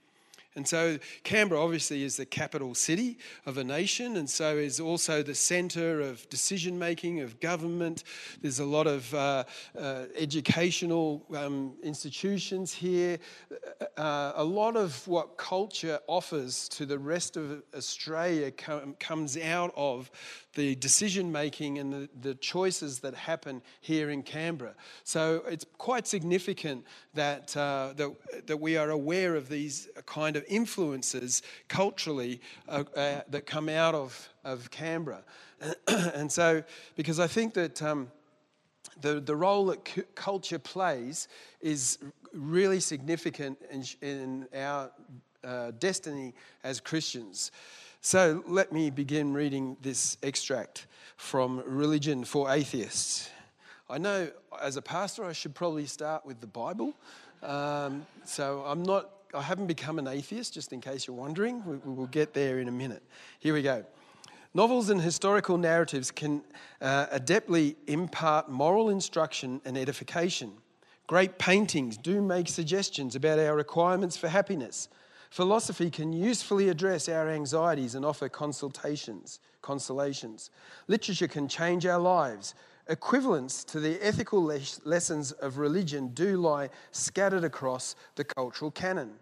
And 0.56 0.66
so, 0.66 0.98
Canberra 1.24 1.60
obviously 1.60 2.04
is 2.04 2.16
the 2.16 2.26
capital 2.26 2.74
city 2.74 3.18
of 3.44 3.58
a 3.58 3.64
nation, 3.64 4.16
and 4.16 4.30
so 4.30 4.56
is 4.56 4.78
also 4.78 5.22
the 5.22 5.34
centre 5.34 6.00
of 6.00 6.28
decision 6.28 6.78
making, 6.78 7.20
of 7.20 7.40
government. 7.40 8.04
There's 8.40 8.60
a 8.60 8.64
lot 8.64 8.86
of 8.86 9.12
uh, 9.12 9.44
uh, 9.76 10.04
educational 10.16 11.26
um, 11.34 11.74
institutions 11.82 12.72
here. 12.72 13.18
Uh, 13.96 14.32
a 14.36 14.44
lot 14.44 14.76
of 14.76 15.06
what 15.08 15.36
culture 15.36 15.98
offers 16.06 16.68
to 16.68 16.86
the 16.86 16.98
rest 16.98 17.36
of 17.36 17.62
Australia 17.74 18.52
com- 18.52 18.94
comes 19.00 19.36
out 19.36 19.72
of 19.76 20.08
the 20.54 20.74
decision 20.76 21.30
making 21.32 21.78
and 21.78 21.92
the, 21.92 22.08
the 22.20 22.34
choices 22.34 23.00
that 23.00 23.14
happen 23.14 23.62
here 23.80 24.10
in 24.10 24.22
Canberra. 24.22 24.74
So 25.04 25.42
it's 25.48 25.66
quite 25.78 26.06
significant 26.06 26.84
that, 27.14 27.56
uh, 27.56 27.92
that, 27.96 28.46
that 28.46 28.56
we 28.58 28.76
are 28.76 28.90
aware 28.90 29.34
of 29.34 29.48
these 29.48 29.88
kind 30.06 30.36
of 30.36 30.44
influences 30.48 31.42
culturally 31.68 32.40
uh, 32.68 32.84
uh, 32.96 33.20
that 33.28 33.46
come 33.46 33.68
out 33.68 33.94
of, 33.94 34.28
of 34.44 34.70
Canberra. 34.70 35.22
and 35.88 36.30
so, 36.30 36.62
because 36.96 37.20
I 37.20 37.26
think 37.26 37.54
that. 37.54 37.82
Um, 37.82 38.10
the, 39.00 39.18
the 39.18 39.34
role 39.34 39.66
that 39.66 40.14
culture 40.14 40.58
plays 40.58 41.26
is 41.60 41.98
really 42.32 42.78
significant 42.78 43.58
in, 43.70 43.84
in 44.02 44.46
our 44.54 44.90
uh, 45.42 45.72
destiny 45.78 46.34
as 46.62 46.80
Christians. 46.80 47.50
So 48.06 48.44
let 48.46 48.70
me 48.70 48.90
begin 48.90 49.32
reading 49.32 49.78
this 49.80 50.18
extract 50.22 50.88
from 51.16 51.62
Religion 51.64 52.22
for 52.22 52.50
Atheists. 52.50 53.30
I 53.88 53.96
know 53.96 54.30
as 54.60 54.76
a 54.76 54.82
pastor 54.82 55.24
I 55.24 55.32
should 55.32 55.54
probably 55.54 55.86
start 55.86 56.26
with 56.26 56.38
the 56.42 56.46
Bible. 56.46 56.92
Um, 57.42 58.06
so 58.26 58.62
I'm 58.66 58.82
not, 58.82 59.08
I 59.32 59.40
haven't 59.40 59.68
become 59.68 59.98
an 59.98 60.06
atheist, 60.06 60.52
just 60.52 60.74
in 60.74 60.82
case 60.82 61.06
you're 61.06 61.16
wondering. 61.16 61.64
We, 61.64 61.94
will 61.94 62.06
get 62.08 62.34
there 62.34 62.58
in 62.58 62.68
a 62.68 62.70
minute. 62.70 63.02
Here 63.38 63.54
we 63.54 63.62
go. 63.62 63.86
Novels 64.52 64.90
and 64.90 65.00
historical 65.00 65.56
narratives 65.56 66.10
can 66.10 66.42
uh, 66.82 67.06
adeptly 67.06 67.74
impart 67.86 68.50
moral 68.50 68.90
instruction 68.90 69.62
and 69.64 69.78
edification. 69.78 70.52
Great 71.06 71.38
paintings 71.38 71.96
do 71.96 72.20
make 72.20 72.48
suggestions 72.48 73.16
about 73.16 73.38
our 73.38 73.56
requirements 73.56 74.14
for 74.14 74.28
happiness 74.28 74.90
Philosophy 75.34 75.90
can 75.90 76.12
usefully 76.12 76.68
address 76.68 77.08
our 77.08 77.28
anxieties 77.28 77.96
and 77.96 78.04
offer 78.04 78.28
consultations, 78.28 79.40
consolations. 79.62 80.50
Literature 80.86 81.26
can 81.26 81.48
change 81.48 81.84
our 81.86 81.98
lives. 81.98 82.54
Equivalents 82.88 83.64
to 83.64 83.80
the 83.80 83.98
ethical 84.00 84.40
lessons 84.84 85.32
of 85.32 85.58
religion 85.58 86.06
do 86.14 86.36
lie 86.36 86.70
scattered 86.92 87.42
across 87.42 87.96
the 88.14 88.22
cultural 88.22 88.70
canon. 88.70 89.14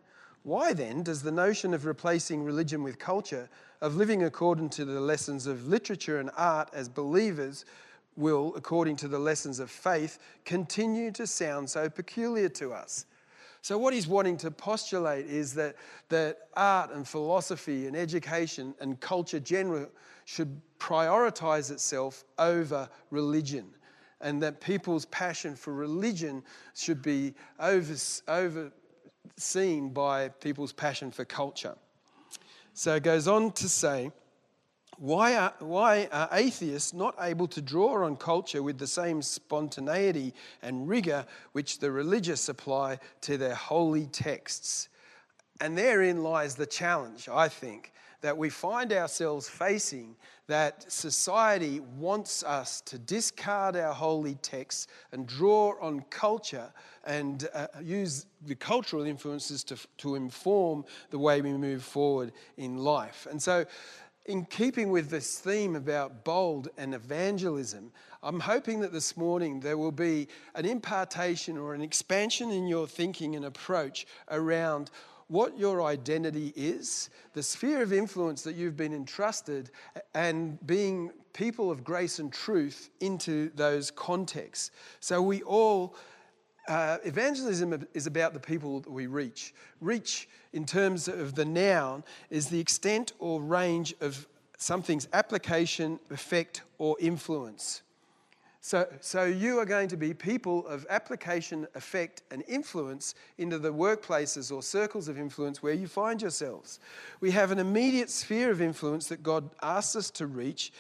Why 0.43 0.75
then 0.75 1.03
does 1.03 1.23
the 1.23 1.33
notion 1.33 1.73
of 1.73 1.87
replacing 1.87 2.45
religion 2.45 2.83
with 2.83 2.99
culture, 2.99 3.49
of 3.81 3.97
living 3.97 4.25
according 4.25 4.69
to 4.69 4.85
the 4.85 5.01
lessons 5.01 5.47
of 5.47 5.67
literature 5.67 6.21
and 6.21 6.31
art 6.37 6.69
as 6.75 6.91
believers 6.91 7.65
will, 8.19 8.53
according 8.55 8.97
to 8.97 9.09
the 9.09 9.19
lessons 9.19 9.59
of 9.59 9.71
faith, 9.71 10.19
continue 10.45 11.11
to 11.13 11.27
sound 11.27 11.71
so 11.71 11.89
peculiar 11.89 12.51
to 12.51 12.75
us? 12.75 13.07
So, 13.63 13.79
what 13.79 13.95
he's 13.95 14.09
wanting 14.09 14.37
to 14.39 14.51
postulate 14.51 15.27
is 15.27 15.55
that, 15.55 15.77
that 16.09 16.49
art 16.57 16.93
and 16.93 17.07
philosophy 17.07 17.87
and 17.87 17.97
education 17.97 18.75
and 18.81 18.99
culture 18.99 19.39
general 19.39 19.89
should 20.25 20.61
prioritize 20.81 21.71
itself 21.71 22.25
over 22.41 22.89
religion. 23.11 23.67
And 24.21 24.43
that 24.43 24.61
people's 24.61 25.05
passion 25.07 25.55
for 25.55 25.73
religion 25.73 26.43
should 26.75 27.03
be 27.03 27.35
over, 27.61 27.95
overseen 28.29 29.91
by 29.91 30.29
people's 30.29 30.73
passion 30.73 31.13
for 31.13 31.25
culture. 31.25 31.77
So 32.75 32.97
it 32.97 33.05
goes 33.05 33.29
on 33.29 33.53
to 33.53 33.69
say, 33.69 34.11
why 34.99 35.37
are, 35.37 35.55
why 35.59 36.09
are 36.13 36.29
atheists 36.33 36.93
not 36.93 37.15
able 37.21 37.49
to 37.49 37.63
draw 37.63 38.05
on 38.05 38.17
culture 38.17 38.63
with 38.63 38.79
the 38.79 38.87
same 38.87 39.23
spontaneity 39.23 40.35
and 40.63 40.89
rigor 40.89 41.27
which 41.53 41.79
the 41.79 41.91
religious 41.91 42.49
apply 42.49 42.99
to 43.23 43.37
their 43.37 43.55
holy 43.55 44.07
texts? 44.07 44.89
And 45.61 45.77
therein 45.77 46.23
lies 46.23 46.55
the 46.55 46.67
challenge, 46.67 47.29
I 47.29 47.49
think, 47.49 47.93
that 48.21 48.37
we 48.37 48.51
find 48.51 48.93
ourselves 48.93 49.49
facing 49.49 50.17
that 50.47 50.91
society 50.91 51.81
wants 51.81 52.43
us 52.43 52.81
to 52.83 52.99
discard 52.99 53.77
our 53.77 53.95
holy 53.95 54.35
texts 54.37 54.87
and 55.13 55.27
draw 55.27 55.75
on 55.81 56.01
culture 56.11 56.73
and 57.05 57.49
uh, 57.55 57.67
use 57.83 58.27
the 58.47 58.55
cultural 58.55 59.05
influences 59.05 59.65
to, 59.65 59.77
to 59.99 60.15
inform 60.15 60.85
the 61.11 61.19
way 61.19 61.41
we 61.41 61.53
move 61.53 61.83
forward 61.83 62.33
in 62.57 62.77
life. 62.77 63.27
And 63.31 63.41
so 63.41 63.65
in 64.27 64.45
keeping 64.45 64.91
with 64.91 65.11
this 65.11 65.39
theme 65.39 65.75
about 65.75 66.25
bold 66.25 66.69
and 66.77 66.95
evangelism, 66.95 67.93
I'm 68.23 68.41
hoping 68.41 68.81
that 68.81 68.93
this 68.93 69.17
morning 69.17 69.61
there 69.61 69.77
will 69.77 69.93
be 69.93 70.29
an 70.55 70.65
impartation 70.65 71.59
or 71.59 71.75
an 71.75 71.83
expansion 71.83 72.51
in 72.51 72.67
your 72.67 72.87
thinking 72.87 73.35
and 73.35 73.45
approach 73.45 74.07
around 74.31 74.91
what 75.27 75.59
your 75.59 75.83
identity 75.83 76.53
is, 76.55 77.11
the 77.33 77.43
sphere 77.43 77.83
of 77.83 77.93
influence 77.93 78.43
that 78.43 78.55
you've 78.55 78.77
been 78.77 78.93
entrusted, 78.93 79.71
and 80.15 80.65
being 80.67 81.11
people 81.33 81.71
of 81.71 81.83
grace 81.83 82.19
and 82.19 82.33
truth 82.33 82.91
into 83.01 83.51
those 83.55 83.91
contexts. 83.91 84.71
So 85.01 85.23
we 85.23 85.43
all 85.43 85.97
uh, 86.69 86.99
evangelism 87.05 87.87
is 87.95 88.07
about 88.07 88.35
the 88.35 88.41
people 88.41 88.81
that 88.81 88.91
we 88.91 89.07
reach. 89.07 89.55
Reach, 89.81 90.29
in 90.53 90.65
terms 90.65 91.09
of 91.09 91.35
the 91.35 91.45
noun, 91.45 92.05
is 92.31 92.49
the 92.49 92.61
extent 92.61 93.13
or 93.19 93.41
range 93.41 93.95
of 94.01 94.27
something's 94.59 95.09
application, 95.13 95.99
effect, 96.11 96.63
or 96.79 96.97
influence. 97.01 97.83
So, 98.65 98.87
so 99.01 99.25
you 99.25 99.59
are 99.59 99.65
going 99.65 99.89
to 99.89 99.97
be 99.97 100.15
people 100.15 100.65
of 100.69 100.87
application, 100.89 101.67
effect, 101.75 102.23
and 102.31 102.45
influence 102.47 103.17
into 103.39 103.59
the 103.59 103.73
workplaces 103.75 104.55
or 104.55 104.63
circles 104.63 105.09
of 105.09 105.19
influence 105.19 105.65
where 105.65 105.75
you 105.75 105.89
find 105.89 106.23
yourselves. 106.23 106.79
We 107.21 107.33
have 107.33 107.51
an 107.51 107.59
immediate 107.59 108.09
sphere 108.09 108.53
of 108.53 108.63
influence 108.63 109.09
that 109.09 109.25
God 109.25 109.51
asks 109.63 109.97
us 109.97 110.11
to 110.13 110.29
reach, 110.29 110.73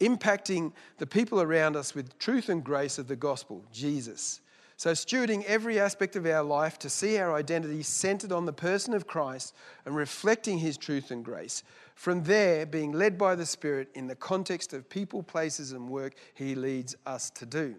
impacting 0.00 0.72
the 0.98 1.06
people 1.06 1.40
around 1.40 1.76
us 1.76 1.94
with 1.94 2.18
truth 2.18 2.48
and 2.48 2.64
grace 2.64 2.98
of 2.98 3.06
the 3.06 3.14
gospel, 3.14 3.62
Jesus. 3.72 4.40
So, 4.78 4.92
stewarding 4.92 5.44
every 5.46 5.80
aspect 5.80 6.14
of 6.14 6.24
our 6.24 6.44
life 6.44 6.78
to 6.78 6.88
see 6.88 7.18
our 7.18 7.34
identity 7.34 7.82
centered 7.82 8.30
on 8.30 8.46
the 8.46 8.52
person 8.52 8.94
of 8.94 9.08
Christ 9.08 9.52
and 9.84 9.96
reflecting 9.96 10.58
his 10.58 10.78
truth 10.78 11.10
and 11.10 11.24
grace. 11.24 11.64
From 11.96 12.22
there, 12.22 12.64
being 12.64 12.92
led 12.92 13.18
by 13.18 13.34
the 13.34 13.44
Spirit 13.44 13.88
in 13.94 14.06
the 14.06 14.14
context 14.14 14.72
of 14.72 14.88
people, 14.88 15.24
places, 15.24 15.72
and 15.72 15.88
work 15.88 16.14
he 16.32 16.54
leads 16.54 16.94
us 17.06 17.28
to 17.30 17.44
do. 17.44 17.74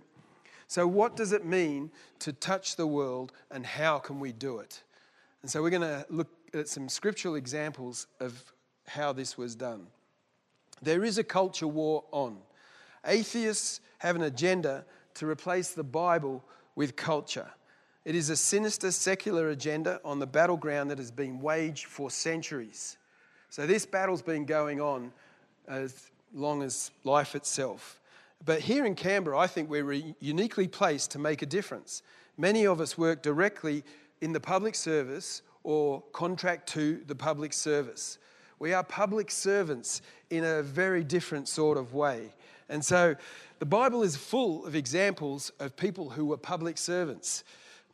So, 0.67 0.85
what 0.85 1.15
does 1.15 1.31
it 1.31 1.45
mean 1.45 1.89
to 2.19 2.33
touch 2.33 2.75
the 2.75 2.85
world 2.85 3.31
and 3.49 3.65
how 3.65 3.99
can 3.99 4.19
we 4.19 4.33
do 4.33 4.59
it? 4.59 4.83
And 5.41 5.49
so, 5.49 5.61
we're 5.61 5.69
going 5.69 5.83
to 5.83 6.05
look 6.09 6.27
at 6.53 6.67
some 6.67 6.89
scriptural 6.89 7.35
examples 7.35 8.07
of 8.19 8.43
how 8.87 9.13
this 9.13 9.37
was 9.37 9.55
done. 9.55 9.87
There 10.81 11.05
is 11.05 11.17
a 11.17 11.23
culture 11.23 11.65
war 11.65 12.03
on. 12.11 12.39
Atheists 13.05 13.79
have 13.99 14.17
an 14.17 14.23
agenda 14.23 14.83
to 15.13 15.25
replace 15.25 15.71
the 15.71 15.83
Bible 15.85 16.43
with 16.79 16.95
culture. 16.95 17.51
It 18.05 18.15
is 18.15 18.29
a 18.29 18.37
sinister 18.37 18.89
secular 18.91 19.49
agenda 19.49 19.99
on 20.05 20.19
the 20.19 20.25
battleground 20.25 20.89
that 20.91 20.97
has 20.97 21.11
been 21.11 21.41
waged 21.41 21.87
for 21.87 22.09
centuries. 22.09 22.95
So, 23.49 23.67
this 23.67 23.85
battle's 23.85 24.21
been 24.21 24.45
going 24.45 24.79
on 24.79 25.11
as 25.67 26.09
long 26.33 26.63
as 26.63 26.91
life 27.03 27.35
itself. 27.35 27.99
But 28.45 28.61
here 28.61 28.85
in 28.85 28.95
Canberra, 28.95 29.37
I 29.37 29.45
think 29.45 29.69
we're 29.69 29.91
uniquely 30.21 30.69
placed 30.69 31.11
to 31.11 31.19
make 31.19 31.41
a 31.41 31.45
difference. 31.45 32.01
Many 32.37 32.65
of 32.65 32.79
us 32.79 32.97
work 32.97 33.21
directly 33.21 33.83
in 34.21 34.31
the 34.31 34.39
public 34.39 34.73
service 34.73 35.41
or 35.65 36.01
contract 36.13 36.69
to 36.69 37.01
the 37.07 37.15
public 37.15 37.51
service. 37.51 38.19
We 38.57 38.71
are 38.71 38.85
public 38.85 39.31
servants 39.31 40.01
in 40.29 40.45
a 40.45 40.63
very 40.63 41.03
different 41.03 41.49
sort 41.49 41.77
of 41.77 41.93
way. 41.93 42.33
And 42.69 42.83
so 42.85 43.15
the 43.59 43.65
Bible 43.65 44.03
is 44.03 44.15
full 44.15 44.65
of 44.65 44.75
examples 44.75 45.51
of 45.59 45.75
people 45.75 46.11
who 46.11 46.25
were 46.25 46.37
public 46.37 46.77
servants 46.77 47.43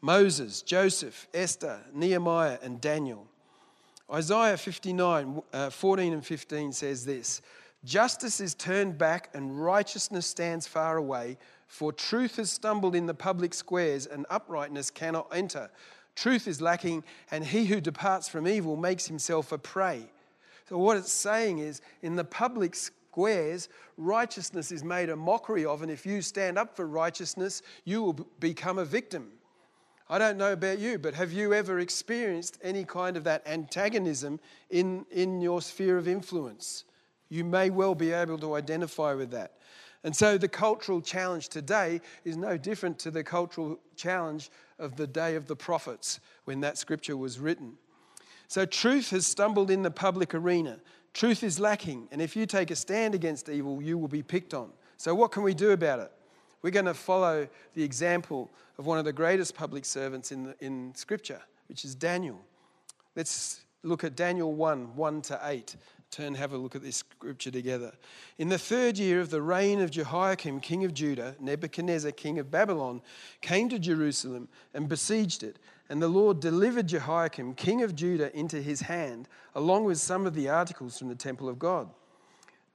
Moses, 0.02 0.62
Joseph, 0.62 1.28
Esther, 1.34 1.80
Nehemiah, 1.94 2.60
and 2.62 2.80
Daniel. 2.80 3.28
Isaiah 4.14 4.58
59, 4.58 5.42
uh, 5.52 5.70
14 5.72 6.14
and 6.14 6.24
15 6.24 6.74
says 6.74 7.06
this 7.06 7.42
Justice 7.84 8.40
is 8.40 8.54
turned 8.54 8.98
back 8.98 9.30
and 9.34 9.64
righteousness 9.64 10.28
stands 10.28 10.68
far 10.68 10.98
away, 10.98 11.38
for 11.68 11.92
truth 11.92 12.36
has 12.36 12.52
stumbled 12.52 12.96
in 12.96 13.06
the 13.06 13.14
public 13.14 13.54
squares 13.54 14.06
and 14.06 14.26
uprightness 14.30 14.92
cannot 14.92 15.28
enter. 15.34 15.72
Truth 16.16 16.48
is 16.48 16.62
lacking, 16.62 17.04
and 17.32 17.46
he 17.46 17.66
who 17.66 17.82
departs 17.82 18.30
from 18.30 18.48
evil 18.48 18.78
makes 18.78 19.08
himself 19.08 19.52
a 19.52 19.58
prey. 19.58 20.06
So, 20.70 20.78
what 20.78 20.98
it's 20.98 21.12
saying 21.12 21.60
is, 21.60 21.82
in 22.02 22.16
the 22.16 22.24
public 22.24 22.76
squares, 23.16 23.70
righteousness 23.96 24.74
is 24.74 24.84
made 24.84 25.10
a 25.10 25.16
mockery 25.16 25.64
of, 25.64 25.82
and 25.82 25.90
if 25.90 26.06
you 26.06 26.22
stand 26.22 26.58
up 26.58 26.76
for 26.76 26.86
righteousness, 26.86 27.62
you 27.86 28.04
will 28.04 28.28
become 28.42 28.78
a 28.78 28.84
victim. 28.84 29.32
I 30.10 30.18
don't 30.18 30.38
know 30.38 30.52
about 30.52 30.80
you, 30.80 31.00
but 31.00 31.14
have 31.14 31.32
you 31.32 31.54
ever 31.54 31.80
experienced 31.80 32.60
any 32.62 32.84
kind 32.84 33.16
of 33.16 33.24
that 33.24 33.42
antagonism 33.48 34.42
in, 34.70 35.06
in 35.12 35.40
your 35.40 35.62
sphere 35.62 35.98
of 35.98 36.10
influence? 36.10 36.84
You 37.30 37.46
may 37.46 37.70
well 37.70 37.96
be 37.96 38.12
able 38.12 38.38
to 38.40 38.56
identify 38.56 39.14
with 39.14 39.32
that. 39.32 39.54
And 40.04 40.14
so 40.14 40.38
the 40.38 40.50
cultural 40.50 41.00
challenge 41.00 41.48
today 41.48 42.02
is 42.26 42.36
no 42.36 42.58
different 42.58 43.00
to 43.00 43.12
the 43.12 43.24
cultural 43.24 43.80
challenge 43.96 44.52
of 44.78 44.98
the 44.98 45.08
day 45.08 45.36
of 45.36 45.48
the 45.48 45.56
prophets 45.56 46.20
when 46.44 46.60
that 46.60 46.78
scripture 46.78 47.16
was 47.16 47.40
written. 47.40 47.78
So 48.48 48.66
truth 48.66 49.10
has 49.12 49.26
stumbled 49.26 49.72
in 49.72 49.84
the 49.84 49.92
public 49.92 50.36
arena. 50.36 50.80
Truth 51.16 51.44
is 51.44 51.62
lacking, 51.62 52.10
and 52.12 52.22
if 52.22 52.36
you 52.36 52.46
take 52.46 52.72
a 52.72 52.76
stand 52.76 53.16
against 53.16 53.48
evil, 53.48 53.82
you 53.82 53.98
will 53.98 54.10
be 54.10 54.22
picked 54.22 54.54
on. 54.54 54.70
So, 54.98 55.16
what 55.16 55.32
can 55.32 55.44
we 55.44 55.54
do 55.54 55.72
about 55.72 56.00
it? 56.00 56.12
We're 56.62 56.72
going 56.72 56.88
to 56.88 56.94
follow 56.94 57.48
the 57.74 57.84
example 57.84 58.52
of 58.78 58.86
one 58.86 59.00
of 59.00 59.06
the 59.06 59.14
greatest 59.14 59.56
public 59.56 59.86
servants 59.86 60.34
in, 60.34 60.44
the, 60.44 60.56
in 60.60 60.94
Scripture, 60.94 61.42
which 61.70 61.86
is 61.86 61.96
Daniel. 61.96 62.42
Let's 63.16 63.62
look 63.82 64.04
at 64.04 64.18
Daniel 64.18 64.54
1 64.54 64.98
1 64.98 65.22
to 65.22 65.40
8. 65.42 65.78
Turn, 66.12 66.36
have 66.36 66.52
a 66.52 66.58
look 66.58 66.76
at 66.76 66.84
this 66.84 66.98
scripture 66.98 67.52
together. 67.52 67.94
In 68.38 68.50
the 68.50 68.58
third 68.58 68.98
year 68.98 69.22
of 69.22 69.30
the 69.30 69.42
reign 69.42 69.82
of 69.82 69.92
Jehoiakim, 69.92 70.60
king 70.60 70.84
of 70.84 70.94
Judah, 70.94 71.36
Nebuchadnezzar, 71.40 72.12
king 72.12 72.40
of 72.40 72.52
Babylon, 72.52 73.02
came 73.40 73.70
to 73.70 73.80
Jerusalem 73.80 74.50
and 74.74 74.90
besieged 74.90 75.44
it. 75.44 75.60
And 75.90 76.02
the 76.02 76.08
Lord 76.08 76.40
delivered 76.40 76.88
Jehoiakim, 76.88 77.54
king 77.54 77.84
of 77.84 77.96
Judah, 77.96 78.36
into 78.36 78.62
his 78.62 78.82
hand, 78.82 79.28
along 79.54 79.86
with 79.86 80.00
some 80.00 80.26
of 80.26 80.34
the 80.34 80.50
articles 80.50 80.98
from 80.98 81.10
the 81.10 81.16
temple 81.16 81.48
of 81.48 81.60
God. 81.60 81.90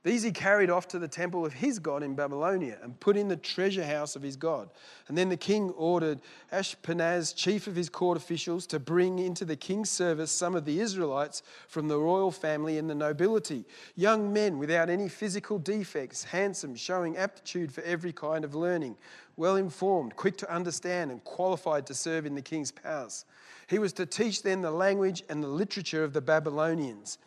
These 0.03 0.23
he 0.23 0.33
carried 0.33 0.71
off 0.71 0.89
to 0.89 0.99
the 0.99 1.09
temple 1.09 1.45
of 1.45 1.53
his 1.53 1.79
God 1.79 2.03
in 2.03 2.15
Babylonia 2.15 2.79
and 2.83 2.99
put 2.99 3.19
in 3.19 3.29
the 3.29 3.37
treasure 3.37 3.85
house 3.85 4.17
of 4.17 4.23
his 4.23 4.35
God. 4.35 4.71
And 5.09 5.19
then 5.19 5.29
the 5.29 5.37
king 5.37 5.71
ordered 5.77 6.23
Ashpenaz, 6.51 7.37
chief 7.37 7.67
of 7.67 7.77
his 7.77 7.91
court 7.91 8.17
officials, 8.17 8.67
to 8.69 8.79
bring 8.79 9.19
into 9.19 9.45
the 9.45 9.57
king's 9.57 9.91
service 9.91 10.31
some 10.31 10.55
of 10.55 10.65
the 10.65 10.81
Israelites 10.81 11.43
from 11.69 11.89
the 11.89 11.99
royal 11.99 12.31
family 12.31 12.79
and 12.79 12.89
the 12.89 12.95
nobility, 12.95 13.67
young 13.95 14.33
men 14.33 14.59
without 14.59 14.89
any 14.89 15.07
physical 15.07 15.59
defects, 15.59 16.25
handsome, 16.25 16.75
showing 16.75 17.19
aptitude 17.19 17.71
for 17.71 17.83
every 17.83 18.13
kind 18.13 18.43
of 18.43 18.55
learning, 18.55 18.97
well 19.37 19.57
informed, 19.57 20.17
quick 20.17 20.39
to 20.39 20.51
understand, 20.51 21.11
and 21.11 21.23
qualified 21.25 21.87
to 21.87 21.95
serve 21.95 22.25
in 22.25 22.35
the 22.35 22.41
king's 22.41 22.73
palace. 22.73 23.27
He 23.67 23.79
was 23.79 23.93
to 23.95 24.07
teach 24.07 24.43
them 24.43 24.63
the 24.63 24.71
language 24.71 25.23
and 25.29 25.43
the 25.43 25.49
literature 25.49 26.05
of 26.05 26.15
the 26.15 26.23
Babylonians. 26.23 27.19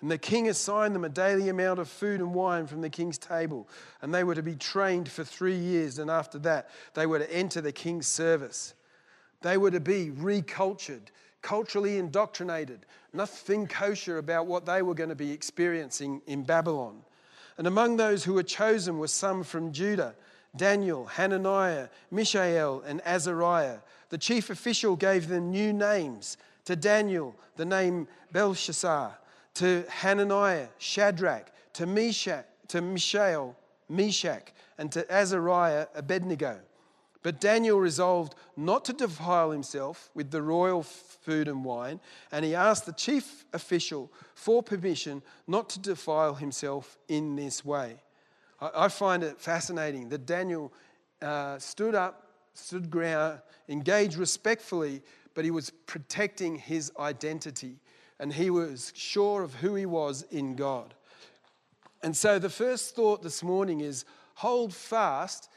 And 0.00 0.10
the 0.10 0.18
king 0.18 0.48
assigned 0.48 0.94
them 0.94 1.04
a 1.04 1.10
daily 1.10 1.48
amount 1.50 1.78
of 1.78 1.88
food 1.88 2.20
and 2.20 2.34
wine 2.34 2.66
from 2.66 2.80
the 2.80 2.88
king's 2.88 3.18
table. 3.18 3.68
And 4.00 4.14
they 4.14 4.24
were 4.24 4.34
to 4.34 4.42
be 4.42 4.54
trained 4.54 5.10
for 5.10 5.24
three 5.24 5.56
years. 5.56 5.98
And 5.98 6.10
after 6.10 6.38
that, 6.40 6.70
they 6.94 7.06
were 7.06 7.18
to 7.18 7.32
enter 7.32 7.60
the 7.60 7.72
king's 7.72 8.06
service. 8.06 8.74
They 9.42 9.58
were 9.58 9.70
to 9.70 9.80
be 9.80 10.10
recultured, 10.10 11.08
culturally 11.42 11.98
indoctrinated, 11.98 12.86
nothing 13.12 13.66
kosher 13.66 14.18
about 14.18 14.46
what 14.46 14.64
they 14.64 14.80
were 14.80 14.94
going 14.94 15.10
to 15.10 15.16
be 15.16 15.32
experiencing 15.32 16.22
in 16.26 16.44
Babylon. 16.44 17.02
And 17.58 17.66
among 17.66 17.96
those 17.96 18.24
who 18.24 18.34
were 18.34 18.42
chosen 18.42 18.98
were 18.98 19.08
some 19.08 19.44
from 19.44 19.72
Judah 19.72 20.14
Daniel, 20.56 21.06
Hananiah, 21.06 21.88
Mishael, 22.10 22.82
and 22.84 23.00
Azariah. 23.06 23.78
The 24.08 24.18
chief 24.18 24.50
official 24.50 24.96
gave 24.96 25.28
them 25.28 25.52
new 25.52 25.72
names. 25.72 26.36
To 26.64 26.74
Daniel, 26.74 27.36
the 27.54 27.64
name 27.64 28.08
Belshazzar 28.32 29.16
to 29.54 29.84
Hananiah, 29.88 30.68
Shadrach, 30.78 31.50
to 31.74 31.86
Meshach, 31.86 32.46
to 32.68 32.80
Mishael, 32.80 33.56
Meshach, 33.88 34.52
and 34.78 34.90
to 34.92 35.10
Azariah, 35.12 35.86
Abednego. 35.94 36.60
But 37.22 37.40
Daniel 37.40 37.78
resolved 37.78 38.34
not 38.56 38.84
to 38.86 38.92
defile 38.92 39.50
himself 39.50 40.10
with 40.14 40.30
the 40.30 40.40
royal 40.40 40.82
food 40.82 41.48
and 41.48 41.64
wine, 41.64 42.00
and 42.32 42.44
he 42.44 42.54
asked 42.54 42.86
the 42.86 42.92
chief 42.92 43.44
official 43.52 44.10
for 44.34 44.62
permission 44.62 45.22
not 45.46 45.68
to 45.70 45.80
defile 45.80 46.34
himself 46.34 46.96
in 47.08 47.36
this 47.36 47.64
way. 47.64 47.96
I, 48.60 48.88
find 48.88 49.22
it 49.22 49.40
fascinating 49.40 50.10
that 50.10 50.26
Daniel 50.26 50.72
uh, 51.22 51.58
stood 51.58 51.94
up, 51.94 52.26
stood 52.54 52.90
ground, 52.90 53.40
engaged 53.68 54.16
respectfully, 54.16 55.02
but 55.34 55.44
he 55.44 55.50
was 55.50 55.70
protecting 55.86 56.56
his 56.56 56.92
identity 56.98 57.76
and 58.20 58.34
he 58.34 58.50
was 58.50 58.92
sure 58.94 59.42
of 59.42 59.54
who 59.54 59.74
he 59.74 59.86
was 59.86 60.22
in 60.30 60.54
God. 60.54 60.94
And 62.02 62.14
so 62.14 62.38
the 62.38 62.50
first 62.50 62.94
thought 62.94 63.22
this 63.22 63.42
morning 63.42 63.80
is 63.80 64.04
hold 64.34 64.74
fast 64.74 65.48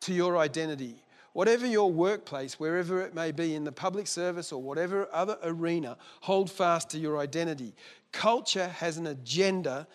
to 0.00 0.14
your 0.14 0.38
identity. 0.38 0.96
Whatever 1.34 1.66
your 1.66 1.92
workplace, 1.92 2.58
wherever 2.58 3.02
it 3.02 3.14
may 3.14 3.32
be, 3.32 3.54
in 3.54 3.64
the 3.64 3.70
public 3.70 4.06
service 4.06 4.50
or 4.50 4.60
whatever 4.60 5.08
other 5.12 5.36
arena, 5.44 5.96
hold 6.22 6.50
fast 6.50 6.90
to 6.90 6.98
your 6.98 7.18
identity. 7.18 7.74
Culture 8.12 8.68
has 8.68 8.96
an 8.96 9.06
agenda 9.06 9.86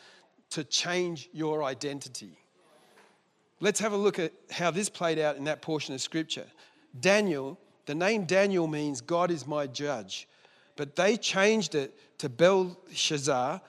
to 0.51 0.63
change 0.63 1.27
your 1.33 1.63
identity. 1.63 2.37
Let's 3.59 3.79
have 3.79 3.93
a 3.93 3.97
look 3.97 4.19
at 4.19 4.31
how 4.51 4.69
this 4.69 4.89
played 4.89 5.17
out 5.17 5.37
in 5.37 5.45
that 5.45 5.61
portion 5.61 5.95
of 5.95 6.01
scripture. 6.01 6.45
Daniel, 6.99 7.59
the 7.87 7.95
name 7.95 8.25
Daniel 8.25 8.67
means 8.67 9.01
God 9.01 9.31
is 9.31 9.47
my 9.47 9.65
judge. 9.65 10.27
But 10.75 10.95
they 10.95 11.17
changed 11.17 11.75
it 11.75 11.97
to 12.19 12.29
Belshazzar, 12.29 13.61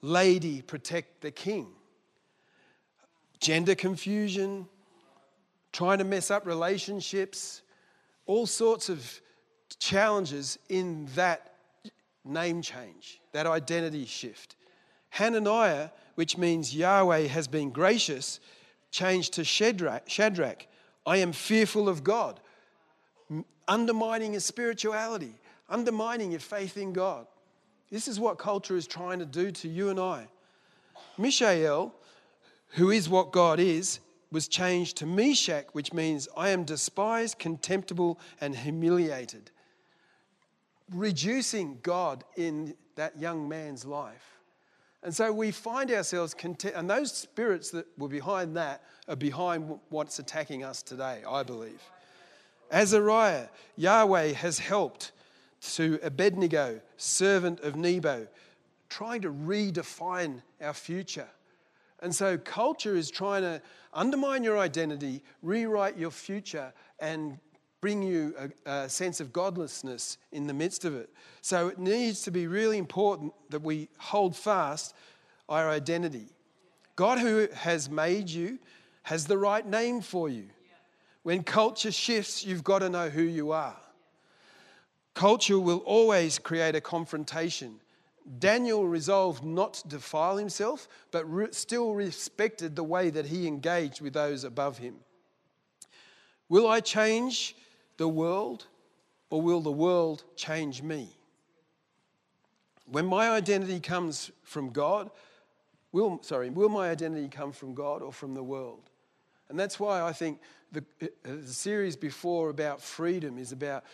lady, 0.00 0.62
protect 0.62 1.20
the 1.20 1.30
king. 1.30 1.68
Gender 3.40 3.74
confusion, 3.74 4.66
trying 5.72 5.98
to 5.98 6.04
mess 6.04 6.30
up 6.30 6.46
relationships, 6.46 7.62
all 8.26 8.46
sorts 8.46 8.88
of 8.88 9.20
challenges 9.78 10.58
in 10.68 11.08
that 11.14 11.54
name 12.24 12.62
change, 12.62 13.20
that 13.32 13.46
identity 13.46 14.06
shift. 14.06 14.54
Hananiah, 15.10 15.90
which 16.14 16.38
means 16.38 16.74
Yahweh 16.74 17.26
has 17.26 17.48
been 17.48 17.70
gracious, 17.70 18.38
changed 18.90 19.32
to 19.34 19.44
Shadrach, 19.44 20.08
Shadrach 20.08 20.66
I 21.04 21.16
am 21.16 21.32
fearful 21.32 21.88
of 21.88 22.04
God, 22.04 22.38
undermining 23.66 24.34
his 24.34 24.44
spirituality 24.44 25.34
undermining 25.72 26.30
your 26.30 26.40
faith 26.40 26.76
in 26.76 26.92
God. 26.92 27.26
This 27.90 28.06
is 28.06 28.20
what 28.20 28.38
culture 28.38 28.76
is 28.76 28.86
trying 28.86 29.18
to 29.18 29.26
do 29.26 29.50
to 29.50 29.68
you 29.68 29.88
and 29.88 29.98
I. 29.98 30.28
Mishael, 31.18 31.94
who 32.68 32.90
is 32.90 33.08
what 33.08 33.32
God 33.32 33.58
is, 33.58 34.00
was 34.30 34.48
changed 34.48 34.96
to 34.98 35.06
Meshach, 35.06 35.66
which 35.72 35.92
means 35.92 36.28
I 36.36 36.50
am 36.50 36.64
despised, 36.64 37.38
contemptible, 37.38 38.18
and 38.40 38.56
humiliated. 38.56 39.50
Reducing 40.90 41.78
God 41.82 42.24
in 42.36 42.74
that 42.96 43.18
young 43.18 43.48
man's 43.48 43.84
life. 43.84 44.38
And 45.02 45.14
so 45.14 45.32
we 45.32 45.50
find 45.50 45.90
ourselves 45.90 46.32
content, 46.32 46.74
and 46.76 46.88
those 46.88 47.12
spirits 47.12 47.70
that 47.70 47.86
were 47.98 48.08
behind 48.08 48.56
that 48.56 48.82
are 49.08 49.16
behind 49.16 49.78
what's 49.88 50.18
attacking 50.18 50.62
us 50.64 50.80
today, 50.82 51.22
I 51.28 51.42
believe. 51.42 51.82
Azariah, 52.70 53.48
Yahweh 53.76 54.32
has 54.32 54.58
helped 54.58 55.12
to 55.74 55.98
Abednego, 56.02 56.80
servant 56.96 57.60
of 57.60 57.76
Nebo, 57.76 58.26
trying 58.88 59.22
to 59.22 59.32
redefine 59.32 60.42
our 60.60 60.74
future. 60.74 61.28
And 62.00 62.14
so 62.14 62.36
culture 62.36 62.96
is 62.96 63.10
trying 63.10 63.42
to 63.42 63.62
undermine 63.94 64.42
your 64.42 64.58
identity, 64.58 65.22
rewrite 65.40 65.96
your 65.96 66.10
future, 66.10 66.72
and 66.98 67.38
bring 67.80 68.02
you 68.02 68.34
a, 68.38 68.70
a, 68.70 68.88
sense 68.88 69.20
of 69.20 69.32
godlessness 69.32 70.18
in 70.32 70.46
the 70.46 70.54
midst 70.54 70.84
of 70.84 70.94
it. 70.94 71.10
So 71.40 71.68
it 71.68 71.78
needs 71.78 72.22
to 72.22 72.30
be 72.30 72.46
really 72.46 72.78
important 72.78 73.32
that 73.50 73.62
we 73.62 73.88
hold 73.98 74.36
fast 74.36 74.94
our 75.48 75.68
identity. 75.68 76.26
God, 76.96 77.18
who 77.18 77.48
has 77.54 77.88
made 77.88 78.28
you, 78.28 78.58
has 79.02 79.26
the 79.26 79.38
right 79.38 79.66
name 79.66 80.00
for 80.00 80.28
you. 80.28 80.48
When 81.22 81.42
culture 81.42 81.92
shifts, 81.92 82.44
you've 82.44 82.64
got 82.64 82.80
to 82.80 82.88
know 82.88 83.08
who 83.08 83.22
you 83.22 83.52
are. 83.52 83.76
Culture 85.14 85.58
will 85.58 85.78
always 85.78 86.38
create 86.38 86.74
a 86.74 86.80
confrontation. 86.80 87.80
Daniel 88.38 88.86
resolved 88.86 89.44
not 89.44 89.74
to 89.74 89.88
defile 89.88 90.36
himself, 90.36 90.88
but 91.10 91.30
re- 91.30 91.48
still 91.50 91.94
respected 91.94 92.76
the 92.76 92.84
way 92.84 93.10
that 93.10 93.26
he 93.26 93.46
engaged 93.46 94.00
with 94.00 94.14
those 94.14 94.44
above 94.44 94.78
him. 94.78 94.96
Will 96.48 96.68
I 96.68 96.80
change 96.80 97.56
the 97.96 98.08
world 98.08 98.66
or 99.30 99.42
will 99.42 99.60
the 99.60 99.72
world 99.72 100.24
change 100.36 100.82
me? 100.82 101.08
When 102.86 103.06
my 103.06 103.30
identity 103.30 103.80
comes 103.80 104.30
from 104.42 104.70
God, 104.70 105.10
will, 105.92 106.22
sorry, 106.22 106.50
will 106.50 106.68
my 106.68 106.90
identity 106.90 107.28
come 107.28 107.52
from 107.52 107.74
God 107.74 108.02
or 108.02 108.12
from 108.12 108.34
the 108.34 108.42
world? 108.42 108.90
And 109.48 109.58
that's 109.58 109.80
why 109.80 110.02
I 110.02 110.12
think 110.12 110.40
the, 110.70 110.84
uh, 111.02 111.06
the 111.22 111.52
series 111.52 111.96
before 111.96 112.50
about 112.50 112.80
freedom 112.80 113.38
is 113.38 113.52
about 113.52 113.84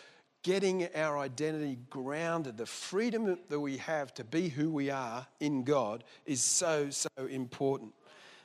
getting 0.43 0.87
our 0.95 1.17
identity 1.17 1.77
grounded, 1.89 2.57
the 2.57 2.65
freedom 2.65 3.37
that 3.49 3.59
we 3.59 3.77
have 3.77 4.13
to 4.15 4.23
be 4.23 4.49
who 4.49 4.69
we 4.69 4.89
are 4.89 5.27
in 5.39 5.63
God 5.63 6.03
is 6.25 6.41
so, 6.41 6.89
so 6.89 7.09
important. 7.29 7.93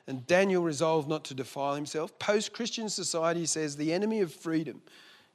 And 0.07 0.27
Daniel 0.27 0.63
resolved 0.63 1.09
not 1.09 1.25
to 1.27 1.35
defile 1.35 1.75
himself. 1.75 2.19
Post 2.19 2.53
Christian 2.53 2.89
society 2.89 3.47
says 3.47 3.77
the 3.77 3.93
enemy 3.93 4.21
of 4.21 4.33
freedom 4.33 4.83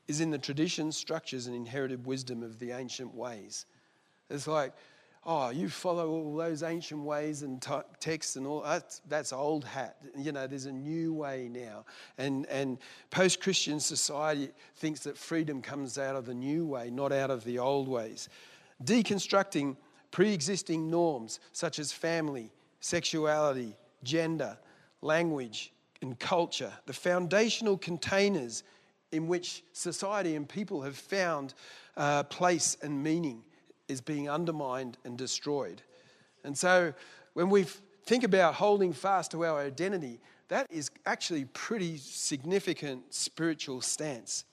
is 0.08 0.22
in 0.22 0.32
the 0.32 0.38
traditions, 0.38 0.98
structures, 0.98 1.48
and 1.48 1.56
inherited 1.56 2.06
wisdom 2.06 2.44
of 2.44 2.60
the 2.60 2.72
ancient 2.72 3.14
ways. 3.14 3.66
It's 4.30 4.48
like, 4.48 4.74
oh, 5.32 5.52
you 5.52 5.70
follow 5.70 6.10
all 6.10 6.36
those 6.36 6.64
ancient 6.64 7.04
ways 7.04 7.44
and 7.44 7.62
t- 7.62 7.72
texts 8.00 8.36
and 8.36 8.48
all 8.48 8.62
that's, 8.62 9.00
that's 9.08 9.32
old 9.32 9.64
hat. 9.64 9.98
You 10.18 10.32
know, 10.32 10.48
there's 10.48 10.66
a 10.66 10.72
new 10.72 11.14
way 11.14 11.48
now. 11.52 11.86
And, 12.18 12.48
and 12.48 12.80
post 13.12 13.40
Christian 13.40 13.80
society 13.80 14.50
thinks 14.78 15.02
that 15.02 15.16
freedom 15.16 15.62
comes 15.62 16.00
out 16.00 16.16
of 16.16 16.26
the 16.26 16.34
new 16.34 16.66
way, 16.66 16.90
not 16.90 17.12
out 17.12 17.30
of 17.30 17.44
the 17.44 17.60
old 17.60 17.88
ways. 17.88 18.28
Deconstructing 18.84 19.78
pre 20.10 20.34
existing 20.34 20.90
norms 20.90 21.40
such 21.52 21.78
as 21.78 21.92
family, 21.92 22.52
sexuality, 22.80 23.76
gender, 24.04 24.58
language, 25.04 25.72
and 26.02 26.18
culture, 26.18 26.74
the 26.88 26.94
foundational 26.94 27.78
containers 27.78 28.64
in 29.12 29.28
which 29.28 29.64
society 29.74 30.36
and 30.36 30.50
people 30.50 30.82
have 30.82 30.96
found 30.96 31.54
uh, 31.98 32.24
place 32.24 32.78
and 32.82 33.04
meaning 33.04 33.44
is 33.90 34.00
being 34.00 34.30
undermined 34.30 34.98
and 35.04 35.18
destroyed. 35.18 35.82
And 36.44 36.58
so 36.58 36.94
when 37.34 37.50
we 37.50 37.66
think 38.06 38.24
about 38.24 38.56
holding 38.56 38.94
fast 38.94 39.32
to 39.32 39.44
our 39.46 39.60
identity, 39.60 40.20
that 40.48 40.68
is 40.70 40.90
actually 41.06 41.46
pretty 41.46 41.98
significant 41.98 43.14
spiritual 43.14 43.82
stance. 43.82 44.46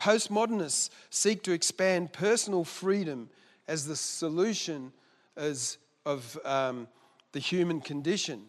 Postmodernists 0.00 0.90
seek 1.10 1.42
to 1.44 1.52
expand 1.52 2.12
personal 2.12 2.64
freedom 2.64 3.28
as 3.68 3.86
the 3.86 3.96
solution 3.96 4.92
as 5.36 5.78
of 6.04 6.38
um, 6.44 6.88
the 7.32 7.38
human 7.38 7.80
condition. 7.80 8.44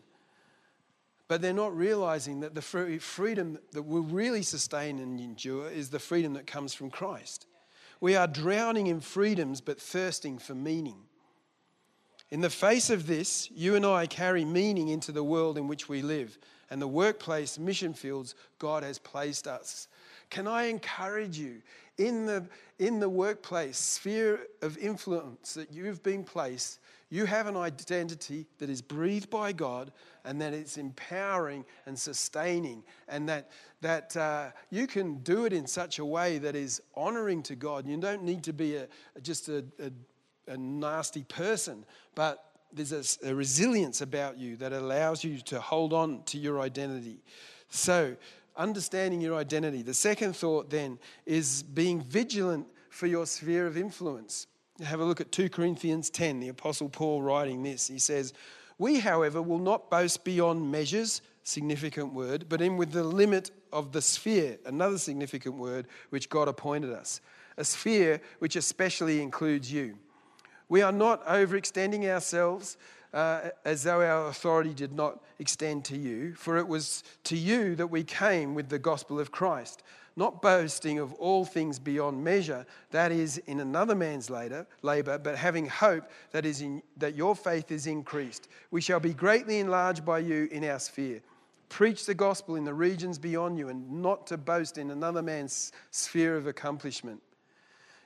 But 1.28 1.41
they're 1.41 1.54
not 1.54 1.76
realizing 1.76 2.39
that 2.39 2.56
the 2.56 2.62
freedom 2.62 3.60
that 3.73 3.82
will 3.84 4.04
really 4.04 4.43
sustain 4.43 5.00
and 5.00 5.19
endure 5.19 5.69
is 5.69 5.89
the 5.89 6.00
freedom 6.00 6.34
that 6.34 6.47
comes 6.47 6.73
from 6.73 6.89
Christ. 6.89 7.47
We 7.99 8.15
are 8.15 8.27
drowning 8.27 8.88
in 8.88 9.01
freedoms 9.01 9.62
but 9.62 9.81
thirsting 9.81 10.38
for 10.38 10.55
meaning. 10.55 10.97
In 12.29 12.41
the 12.41 12.49
face 12.49 12.89
of 12.89 13.07
this, 13.07 13.49
you 13.51 13.75
and 13.75 13.86
I 13.86 14.05
carry 14.05 14.43
meaning 14.43 14.89
into 14.89 15.12
the 15.12 15.23
world 15.23 15.57
in 15.57 15.67
which 15.67 15.88
we 15.88 16.01
live 16.01 16.38
and 16.69 16.81
the 16.81 16.88
workplace, 16.88 17.57
mission 17.57 17.93
fields 17.93 18.36
God 18.60 18.83
has 18.83 18.99
placed 18.99 19.47
us. 19.47 19.88
Can 20.29 20.47
I 20.47 20.63
encourage 20.65 21.38
you 21.38 21.62
in 21.97 22.25
the, 22.25 22.45
in 22.79 22.99
the 22.99 23.10
workplace 23.10 23.77
sphere 23.77 24.41
of 24.62 24.77
influence 24.77 25.53
that 25.53 25.71
you've 25.71 26.03
been 26.03 26.23
placed? 26.23 26.79
You 27.09 27.25
have 27.25 27.47
an 27.47 27.55
identity 27.55 28.47
that 28.57 28.69
is 28.69 28.81
breathed 28.81 29.29
by 29.29 29.53
God 29.53 29.91
and 30.25 30.41
that 30.41 30.53
it's 30.53 30.77
empowering 30.77 31.63
and 31.85 31.97
sustaining, 31.97 32.83
and 33.07 33.29
that, 33.29 33.49
that 33.79 34.17
uh, 34.17 34.49
you 34.69 34.87
can 34.87 35.19
do 35.19 35.45
it 35.45 35.53
in 35.53 35.67
such 35.67 35.99
a 35.99 36.05
way 36.05 36.37
that 36.39 36.53
is 36.53 36.81
honoring 36.95 37.43
to 37.43 37.55
God. 37.55 37.87
You 37.87 37.95
don't 37.97 38.23
need 38.23 38.43
to 38.43 38.53
be 38.53 38.75
a, 38.75 38.87
just 39.21 39.47
a, 39.47 39.63
a, 39.79 40.51
a 40.51 40.57
nasty 40.57 41.23
person, 41.23 41.85
but 42.13 42.43
there's 42.73 42.91
a, 42.91 43.29
a 43.29 43.33
resilience 43.33 44.01
about 44.01 44.37
you 44.37 44.57
that 44.57 44.73
allows 44.73 45.23
you 45.23 45.39
to 45.39 45.61
hold 45.61 45.93
on 45.93 46.23
to 46.23 46.37
your 46.37 46.59
identity. 46.59 47.23
So, 47.69 48.17
understanding 48.57 49.21
your 49.21 49.35
identity. 49.35 49.81
The 49.81 49.93
second 49.93 50.35
thought 50.35 50.69
then 50.69 50.99
is 51.25 51.63
being 51.63 52.01
vigilant 52.01 52.67
for 52.89 53.07
your 53.07 53.25
sphere 53.25 53.67
of 53.67 53.77
influence. 53.77 54.47
Have 54.83 54.99
a 54.99 55.05
look 55.05 55.19
at 55.19 55.31
2 55.31 55.49
Corinthians 55.49 56.09
10, 56.09 56.39
the 56.39 56.49
Apostle 56.49 56.89
Paul 56.89 57.21
writing 57.21 57.63
this. 57.63 57.87
He 57.87 57.97
says, 57.97 58.33
We, 58.77 58.99
however, 58.99 59.41
will 59.41 59.59
not 59.59 59.89
boast 59.89 60.23
beyond 60.23 60.71
measures, 60.71 61.21
significant 61.43 62.13
word, 62.13 62.45
but 62.47 62.61
in 62.61 62.77
with 62.77 62.91
the 62.91 63.03
limit 63.03 63.51
of 63.73 63.91
the 63.91 64.01
sphere, 64.01 64.57
another 64.65 64.97
significant 64.97 65.55
word, 65.55 65.87
which 66.09 66.29
God 66.29 66.47
appointed 66.47 66.91
us. 66.91 67.21
A 67.57 67.63
sphere 67.63 68.21
which 68.37 68.55
especially 68.55 69.21
includes 69.21 69.71
you. 69.71 69.97
We 70.69 70.83
are 70.83 70.91
not 70.91 71.25
overextending 71.25 72.05
ourselves 72.05 72.77
uh, 73.13 73.49
as 73.65 73.83
though 73.83 74.01
our 74.01 74.27
authority 74.27 74.73
did 74.73 74.93
not 74.93 75.23
extend 75.39 75.85
to 75.85 75.97
you, 75.97 76.35
for 76.35 76.57
it 76.57 76.67
was 76.67 77.03
to 77.23 77.35
you 77.35 77.75
that 77.75 77.87
we 77.87 78.03
came 78.03 78.53
with 78.53 78.69
the 78.69 78.77
gospel 78.77 79.19
of 79.19 79.31
Christ 79.31 79.81
not 80.17 80.41
boasting 80.41 80.97
of 80.97 81.13
all 81.13 81.45
things 81.45 81.77
beyond 81.77 82.21
measure, 82.21 82.65
that 82.91 83.12
is 83.12 83.38
in 83.45 83.60
another 83.60 83.95
man's 83.95 84.30
labor, 84.30 84.65
but 84.82 85.38
having 85.38 85.67
hope 85.67 86.10
that, 86.32 86.45
is 86.45 86.62
in, 86.62 86.82
that 86.97 87.15
your 87.15 87.36
faith 87.36 87.71
is 87.71 87.86
increased. 87.86 88.49
We 88.71 88.82
shall 88.82 88.99
be 88.99 89.13
greatly 89.13 89.60
enlarged 89.60 90.03
by 90.03 90.19
you 90.19 90.49
in 90.51 90.65
our 90.65 90.80
sphere. 90.80 91.21
Preach 91.69 92.06
the 92.06 92.15
gospel 92.15 92.56
in 92.56 92.63
the 92.63 92.73
regions 92.73 93.19
beyond 93.19 93.60
you 93.60 93.69
and 93.69 94.01
not 94.01 94.25
to 94.27 94.38
boast 94.38 94.77
in 94.77 94.89
another 94.89 95.21
man's 95.21 95.71
sphere 95.91 96.36
of 96.36 96.47
accomplishment. 96.47 97.21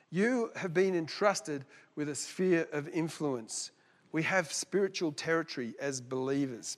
You 0.09 0.51
have 0.57 0.73
been 0.73 0.95
entrusted 0.95 1.63
with 1.95 2.09
a 2.09 2.15
sphere 2.15 2.67
of 2.73 2.89
influence. 2.89 3.71
We 4.11 4.23
have 4.23 4.51
spiritual 4.51 5.13
territory 5.13 5.75
as 5.79 6.01
believers. 6.01 6.77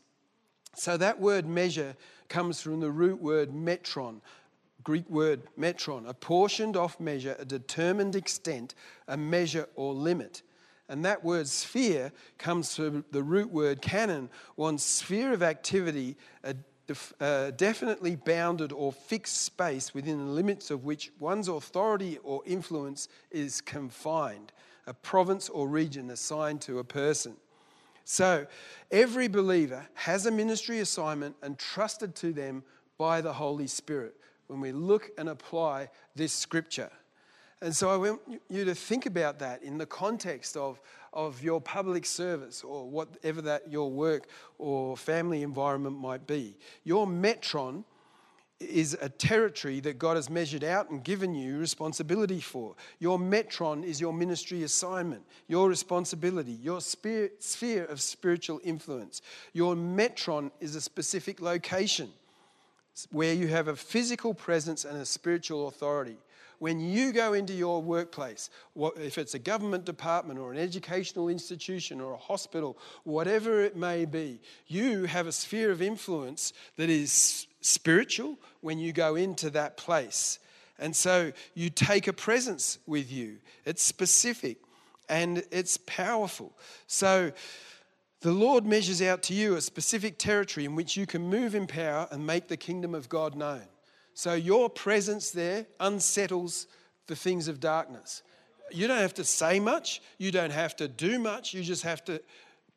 So 0.76 0.98
that 0.98 1.20
word 1.20 1.48
measure 1.48 1.96
comes 2.30 2.62
from 2.62 2.80
the 2.80 2.92
root 2.92 3.22
word 3.22 3.52
metron, 3.52 4.22
Greek 4.84 5.10
word 5.10 5.42
metron, 5.58 6.08
a 6.08 6.14
portioned 6.14 6.76
off 6.76 7.00
measure, 7.00 7.36
a 7.40 7.46
determined 7.46 8.16
extent, 8.16 8.76
a 9.08 9.18
measure 9.18 9.68
or 9.76 9.94
limit. 9.94 10.42
And 10.90 11.06
that 11.06 11.24
word 11.24 11.48
sphere 11.48 12.12
comes 12.38 12.76
from 12.76 13.06
the 13.12 13.24
root 13.24 13.50
word 13.50 13.82
canon, 13.82 14.30
one 14.56 14.78
sphere 14.78 15.34
of 15.34 15.42
activity, 15.42 16.18
a, 16.44 16.56
a 17.20 17.54
definitely 17.56 18.16
bounded 18.16 18.72
or 18.74 18.92
fixed 18.92 19.42
space 19.42 19.94
within 19.94 20.18
the 20.20 20.32
limits 20.32 20.70
of 20.70 20.84
which 20.84 21.12
one's 21.20 21.48
authority 21.48 22.18
or 22.24 22.42
influence 22.46 23.08
is 23.32 23.62
confined, 23.62 24.52
a 24.86 24.94
province 24.94 25.48
or 25.50 25.68
region 25.68 26.10
assigned 26.10 26.62
to 26.62 26.80
a 26.80 26.84
person. 26.84 27.38
So, 28.06 28.46
every 28.92 29.30
believer 29.30 29.88
has 29.94 30.26
a 30.26 30.32
ministry 30.32 30.80
assignment 30.80 31.38
entrusted 31.42 32.16
to 32.16 32.34
them 32.34 32.64
by 32.98 33.22
the 33.22 33.32
Holy 33.32 33.68
Spirit 33.68 34.18
when 34.48 34.60
we 34.60 34.72
look 34.72 35.12
and 35.18 35.30
apply 35.30 35.90
this 36.16 36.34
scripture. 36.34 36.92
And 37.62 37.74
so 37.74 37.90
I 37.90 37.96
want 37.96 38.20
you 38.50 38.66
to 38.66 38.76
think 38.76 39.06
about 39.06 39.40
that 39.40 39.64
in 39.64 39.78
the 39.78 39.86
context 39.86 40.58
of, 40.58 40.82
of 41.14 41.42
your 41.42 41.62
public 41.62 42.06
service 42.06 42.62
or 42.62 42.90
whatever 42.90 43.42
that 43.44 43.72
your 43.72 43.90
work 43.90 44.28
or 44.58 44.98
family 44.98 45.44
environment 45.44 45.98
might 45.98 46.28
be. 46.28 46.58
Your 46.84 47.08
metron 47.08 47.86
is 48.60 48.98
a 49.02 49.08
territory 49.08 49.80
that 49.80 49.98
God 49.98 50.18
has 50.18 50.30
measured 50.30 50.66
out 50.66 50.90
and 50.90 51.04
given 51.06 51.34
you 51.34 51.58
responsibility 51.58 52.42
for. 52.42 52.76
Your 53.00 53.18
metron 53.18 53.86
is 53.86 54.02
your 54.02 54.14
ministry 54.14 54.64
assignment, 54.64 55.24
your 55.48 55.70
responsibility, 55.70 56.52
your 56.52 56.82
sphere 56.82 57.86
of 57.86 58.02
spiritual 58.02 58.60
influence. 58.64 59.22
Your 59.54 59.76
metron 59.76 60.52
is 60.60 60.76
a 60.76 60.82
specific 60.82 61.42
location 61.42 62.12
where 63.12 63.34
you 63.34 63.48
have 63.48 63.68
a 63.68 63.76
physical 63.76 64.34
presence 64.34 64.86
and 64.86 64.98
a 64.98 65.06
spiritual 65.06 65.68
authority. 65.68 66.18
When 66.60 66.80
you 66.80 67.12
go 67.12 67.34
into 67.34 67.54
your 67.54 67.82
workplace, 67.82 68.50
if 68.98 69.18
it's 69.18 69.34
a 69.34 69.40
government 69.40 69.84
department 69.84 70.40
or 70.40 70.52
an 70.52 70.58
educational 70.58 71.28
institution 71.28 72.00
or 72.00 72.14
a 72.14 72.18
hospital, 72.18 72.78
whatever 73.04 73.62
it 73.62 73.76
may 73.76 74.06
be, 74.06 74.40
you 74.68 75.04
have 75.06 75.28
a 75.28 75.32
sphere 75.32 75.72
of 75.72 75.82
influence 75.82 76.54
that 76.78 76.90
is 76.90 77.48
spiritual 77.60 78.38
when 78.62 78.80
you 78.80 78.94
go 78.94 79.16
into 79.16 79.50
that 79.50 79.76
place. 79.76 80.40
And 80.80 80.96
so 80.96 81.34
you 81.54 81.70
take 81.70 82.08
a 82.08 82.14
presence 82.14 82.80
with 82.88 83.12
you. 83.12 83.38
It's 83.66 83.84
specific 83.84 84.58
and 85.10 85.44
it's 85.52 85.78
powerful. 85.78 86.54
So 86.88 87.32
the 88.24 88.32
Lord 88.32 88.66
measures 88.66 89.02
out 89.02 89.22
to 89.24 89.34
you 89.34 89.56
a 89.56 89.62
specific 89.62 90.18
territory 90.18 90.66
in 90.66 90.76
which 90.76 90.96
you 90.96 91.06
can 91.06 91.30
move 91.30 91.56
in 91.56 91.68
power 91.68 92.08
and 92.10 92.26
make 92.26 92.48
the 92.48 92.56
kingdom 92.56 92.96
of 92.96 93.10
God 93.10 93.36
known. 93.36 93.64
So 94.14 94.34
your 94.34 94.70
presence 94.70 95.30
there 95.32 95.66
unsettles 95.82 96.68
the 97.08 97.18
things 97.18 97.50
of 97.50 97.60
darkness. 97.60 98.24
You 98.72 98.88
don't 98.88 99.00
have 99.00 99.14
to 99.16 99.26
say 99.26 99.60
much, 99.60 100.02
you 100.18 100.32
don't 100.32 100.54
have 100.54 100.74
to 100.78 100.88
do 100.88 101.20
much, 101.20 101.54
you 101.54 101.64
just 101.64 101.84
have 101.84 102.02
to 102.06 102.22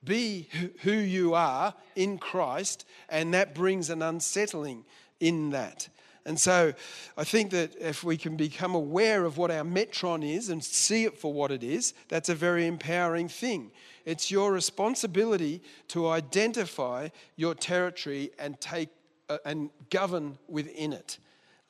be 0.02 0.48
who 0.82 0.92
you 0.92 1.34
are 1.34 1.74
in 1.94 2.18
Christ, 2.18 2.84
and 3.08 3.32
that 3.32 3.54
brings 3.54 3.88
an 3.88 4.02
unsettling 4.02 4.84
in 5.20 5.50
that. 5.50 5.88
And 6.26 6.38
so 6.38 6.74
I 7.16 7.22
think 7.24 7.52
that 7.52 7.76
if 7.80 8.02
we 8.02 8.16
can 8.16 8.36
become 8.36 8.74
aware 8.74 9.24
of 9.24 9.38
what 9.38 9.52
our 9.52 9.62
metron 9.62 10.28
is 10.28 10.48
and 10.48 10.62
see 10.62 11.04
it 11.04 11.16
for 11.16 11.32
what 11.32 11.52
it 11.52 11.62
is, 11.62 11.94
that's 12.08 12.28
a 12.28 12.34
very 12.34 12.66
empowering 12.66 13.28
thing. 13.28 13.70
It's 14.04 14.30
your 14.30 14.52
responsibility 14.52 15.62
to 15.88 16.08
identify 16.08 17.08
your 17.36 17.54
territory 17.54 18.32
and 18.38 18.60
take 18.60 18.88
uh, 19.28 19.38
and 19.44 19.70
govern 19.90 20.36
within 20.48 20.92
it. 20.92 21.18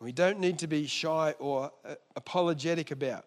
We 0.00 0.12
don't 0.12 0.40
need 0.40 0.58
to 0.60 0.66
be 0.66 0.86
shy 0.86 1.34
or 1.38 1.70
uh, 1.84 1.94
apologetic 2.16 2.90
about. 2.90 3.24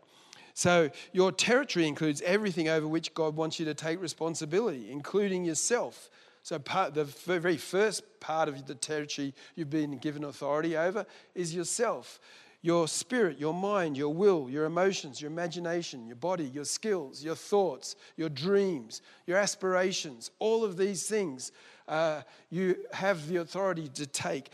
So, 0.54 0.90
your 1.14 1.32
territory 1.32 1.88
includes 1.88 2.22
everything 2.22 2.68
over 2.68 2.88
which 2.88 3.14
God 3.14 3.36
wants 3.36 3.60
you 3.60 3.66
to 3.66 3.74
take 3.74 4.02
responsibility, 4.02 4.92
including 4.92 5.46
yourself. 5.46 6.10
So, 6.50 6.58
part, 6.58 6.96
the 6.96 7.04
very 7.04 7.58
first 7.58 8.02
part 8.20 8.50
of 8.50 8.66
the 8.66 8.74
territory 8.74 9.36
you've 9.54 9.70
been 9.70 10.00
given 10.00 10.24
authority 10.24 10.76
over 10.76 11.06
is 11.36 11.54
yourself. 11.54 12.20
your 12.64 12.88
spirit, 12.88 13.38
your 13.38 13.54
mind, 13.54 13.96
your 13.96 14.12
will, 14.12 14.50
your 14.50 14.66
emotions, 14.66 15.22
your 15.22 15.30
imagination, 15.30 16.08
your 16.08 16.16
body, 16.16 16.46
your 16.46 16.66
skills, 16.66 17.24
your 17.24 17.36
thoughts, 17.36 17.96
your 18.18 18.30
dreams, 18.30 19.04
your 19.28 19.38
aspirations, 19.38 20.32
all 20.40 20.64
of 20.64 20.76
these 20.76 21.08
things 21.08 21.52
uh, 21.88 22.24
you 22.50 22.76
have 22.94 23.28
the 23.28 23.36
authority 23.36 23.88
to 23.88 24.08
take 24.08 24.50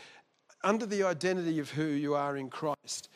under 0.62 0.84
the 0.84 1.02
identity 1.02 1.58
of 1.60 1.70
who 1.70 1.86
you 1.86 2.14
are 2.14 2.36
in 2.36 2.50
Christ. 2.50 3.08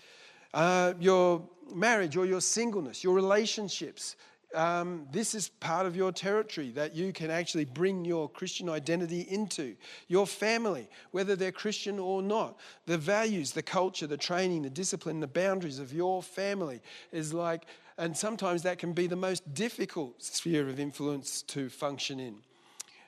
Uh, 0.55 0.95
your 0.99 1.47
marriage 1.75 2.17
or 2.17 2.25
your 2.25 2.41
singleness, 2.41 3.05
your 3.05 3.15
relationships, 3.15 4.17
um, 4.55 5.07
this 5.13 5.35
is 5.35 5.49
part 5.49 5.87
of 5.87 5.95
your 5.95 6.13
territory 6.13 6.71
that 6.71 6.95
you 6.95 7.13
can 7.13 7.31
actually 7.31 7.65
bring 7.65 8.05
your 8.05 8.29
Christian 8.29 8.69
identity 8.69 9.23
into. 9.29 9.77
Your 10.09 10.27
family, 10.27 10.89
whether 11.13 11.37
they're 11.37 11.53
Christian 11.53 11.99
or 11.99 12.23
not, 12.23 12.59
the 12.87 12.99
values, 12.99 13.53
the 13.53 13.63
culture, 13.63 14.07
the 14.07 14.17
training, 14.17 14.63
the 14.63 14.71
discipline, 14.71 15.21
the 15.21 15.27
boundaries 15.27 15.79
of 15.79 15.93
your 15.93 16.23
family 16.23 16.81
is 17.13 17.33
like, 17.33 17.67
and 17.99 18.17
sometimes 18.17 18.63
that 18.63 18.79
can 18.79 18.93
be 18.93 19.07
the 19.07 19.17
most 19.17 19.55
difficult 19.55 20.23
sphere 20.23 20.69
of 20.69 20.81
influence 20.81 21.43
to 21.43 21.69
function 21.69 22.19
in. 22.19 22.37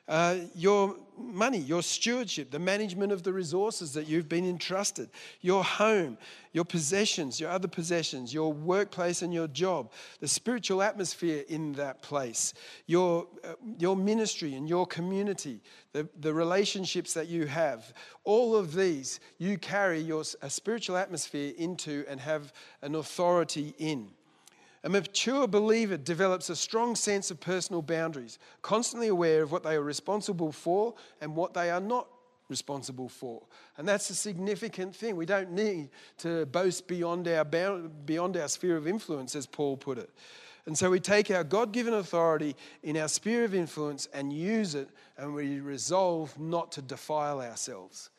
Uh, 0.09 0.37
your 0.55 0.97
money, 1.17 1.59
your 1.59 1.83
stewardship, 1.83 2.51
the 2.51 2.59
management 2.59 3.12
of 3.12 3.23
the 3.23 3.33
resources 3.33 3.93
that 3.95 4.09
you've 4.09 4.29
been 4.29 4.49
entrusted, 4.49 5.09
your 5.41 5.62
home, 5.62 6.19
your 6.53 6.65
possessions, 6.65 7.38
your 7.38 7.51
other 7.51 7.69
possessions, 7.69 8.35
your 8.35 8.53
workplace 8.53 9.23
and 9.23 9.33
your 9.33 9.47
job, 9.47 9.93
the 10.19 10.27
spiritual 10.27 10.83
atmosphere 10.83 11.45
in 11.49 11.73
that 11.75 12.03
place, 12.03 12.53
your, 12.87 13.29
uh, 13.45 13.55
your 13.79 13.95
ministry 13.97 14.55
and 14.55 14.69
your 14.69 14.87
community, 14.87 15.61
the, 15.93 16.09
the 16.21 16.35
relationships 16.35 17.15
that 17.15 17.29
you 17.29 17.47
have, 17.47 17.95
all 18.25 18.57
of 18.57 18.75
these 18.75 19.21
you 19.38 19.57
carry 19.57 20.01
your, 20.01 20.25
a 20.43 20.51
spiritual 20.51 20.97
atmosphere 20.97 21.53
into 21.59 22.05
and 22.09 22.19
have 22.19 22.53
an 22.83 22.97
authority 22.97 23.73
in. 23.79 24.09
A 24.85 24.88
mature 24.88 25.47
believer 25.47 25.97
develops 25.97 26.51
a 26.51 26.57
strong 26.57 26.97
sense 26.97 27.31
of 27.31 27.38
personal 27.38 27.83
boundaries, 27.83 28.38
constantly 28.62 29.09
aware 29.09 29.42
of 29.42 29.53
what 29.53 29.62
they 29.62 29.77
are 29.77 29.83
responsible 29.83 30.51
for 30.51 30.95
and 31.21 31.37
what 31.37 31.55
they 31.55 31.71
are 31.71 31.81
not 31.81 32.09
responsible 32.49 33.09
for. 33.09 33.42
And 33.79 33.88
that's 33.88 34.11
a 34.11 34.14
significant 34.14 34.95
thing. 34.95 35.16
We 35.16 35.27
don't 35.27 35.53
need 35.53 35.90
to 36.18 36.47
boast 36.47 36.88
beyond 36.88 37.29
our, 37.29 37.45
beyond 37.45 38.37
our 38.37 38.49
sphere 38.49 38.77
of 38.77 38.88
influence, 38.88 39.37
as 39.37 39.47
Paul 39.47 39.77
put 39.77 39.99
it. 39.99 40.11
And 40.66 40.79
so 40.79 40.90
we 40.90 41.01
take 41.01 41.31
our 41.31 41.42
God 41.42 41.73
given 41.73 41.95
authority 41.95 42.55
in 42.83 42.97
our 42.97 43.09
sphere 43.09 43.45
of 43.45 43.55
influence 43.55 44.07
and 44.12 44.33
use 44.33 44.75
it, 44.75 44.88
and 45.16 45.35
we 45.35 45.61
resolve 45.61 46.38
not 46.38 46.71
to 46.73 46.83
defile 46.83 47.40
ourselves. 47.40 48.11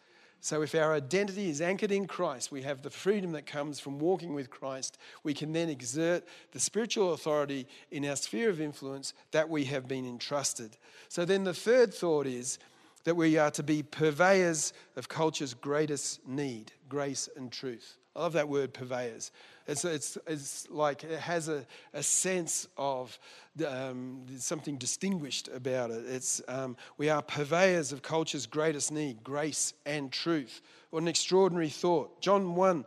So, 0.44 0.62
if 0.62 0.76
our 0.76 0.94
identity 0.94 1.50
is 1.50 1.62
anchored 1.62 1.94
in 1.94 2.06
Christ, 2.06 2.52
we 2.52 2.64
have 2.64 2.82
the 2.82 2.90
freedom 2.90 3.32
that 3.32 3.46
comes 3.46 3.80
from 3.80 3.98
walking 3.98 4.34
with 4.34 4.50
Christ. 4.50 4.98
We 5.24 5.34
can 5.34 5.54
then 5.54 5.70
exert 5.70 6.26
the 6.52 6.60
spiritual 6.60 7.14
authority 7.14 7.66
in 7.92 8.04
our 8.04 8.18
sphere 8.18 8.50
of 8.50 8.60
influence 8.60 9.14
that 9.32 9.48
we 9.48 9.64
have 9.64 9.88
been 9.88 10.06
entrusted. 10.06 10.76
So, 11.08 11.24
then 11.24 11.46
the 11.46 11.54
third 11.54 11.94
thought 11.94 12.28
is 12.28 12.60
that 13.06 13.16
we 13.16 13.38
are 13.38 13.52
to 13.52 13.64
be 13.64 13.84
purveyors 13.84 14.74
of 14.98 15.08
culture's 15.08 15.54
greatest 15.54 16.28
need 16.28 16.74
grace 16.90 17.30
and 17.38 17.50
truth. 17.50 17.96
I 18.14 18.24
love 18.24 18.34
that 18.34 18.50
word, 18.50 18.74
purveyors. 18.74 19.32
It's, 19.68 19.86
it's, 19.86 20.18
it's 20.28 20.70
like 20.70 21.04
it 21.04 21.20
has 21.20 21.48
a, 21.48 21.66
a 21.94 22.04
sense 22.04 22.68
of 22.78 23.18
um, 23.66 24.26
something 24.38 24.78
distinguished 24.78 25.48
about 25.48 25.92
it. 25.92 26.06
It's, 26.06 26.42
um, 26.48 26.76
we 26.98 27.10
are 27.10 27.22
purveyors 27.22 27.92
of 27.92 28.02
culture's 28.02 28.46
greatest 28.46 28.92
need, 28.92 29.24
grace 29.24 29.74
and 29.86 30.12
truth. 30.12 30.62
What 30.90 31.02
an 31.02 31.08
extraordinary 31.08 31.70
thought. 31.70 32.22
John 32.22 32.56
1 32.56 32.86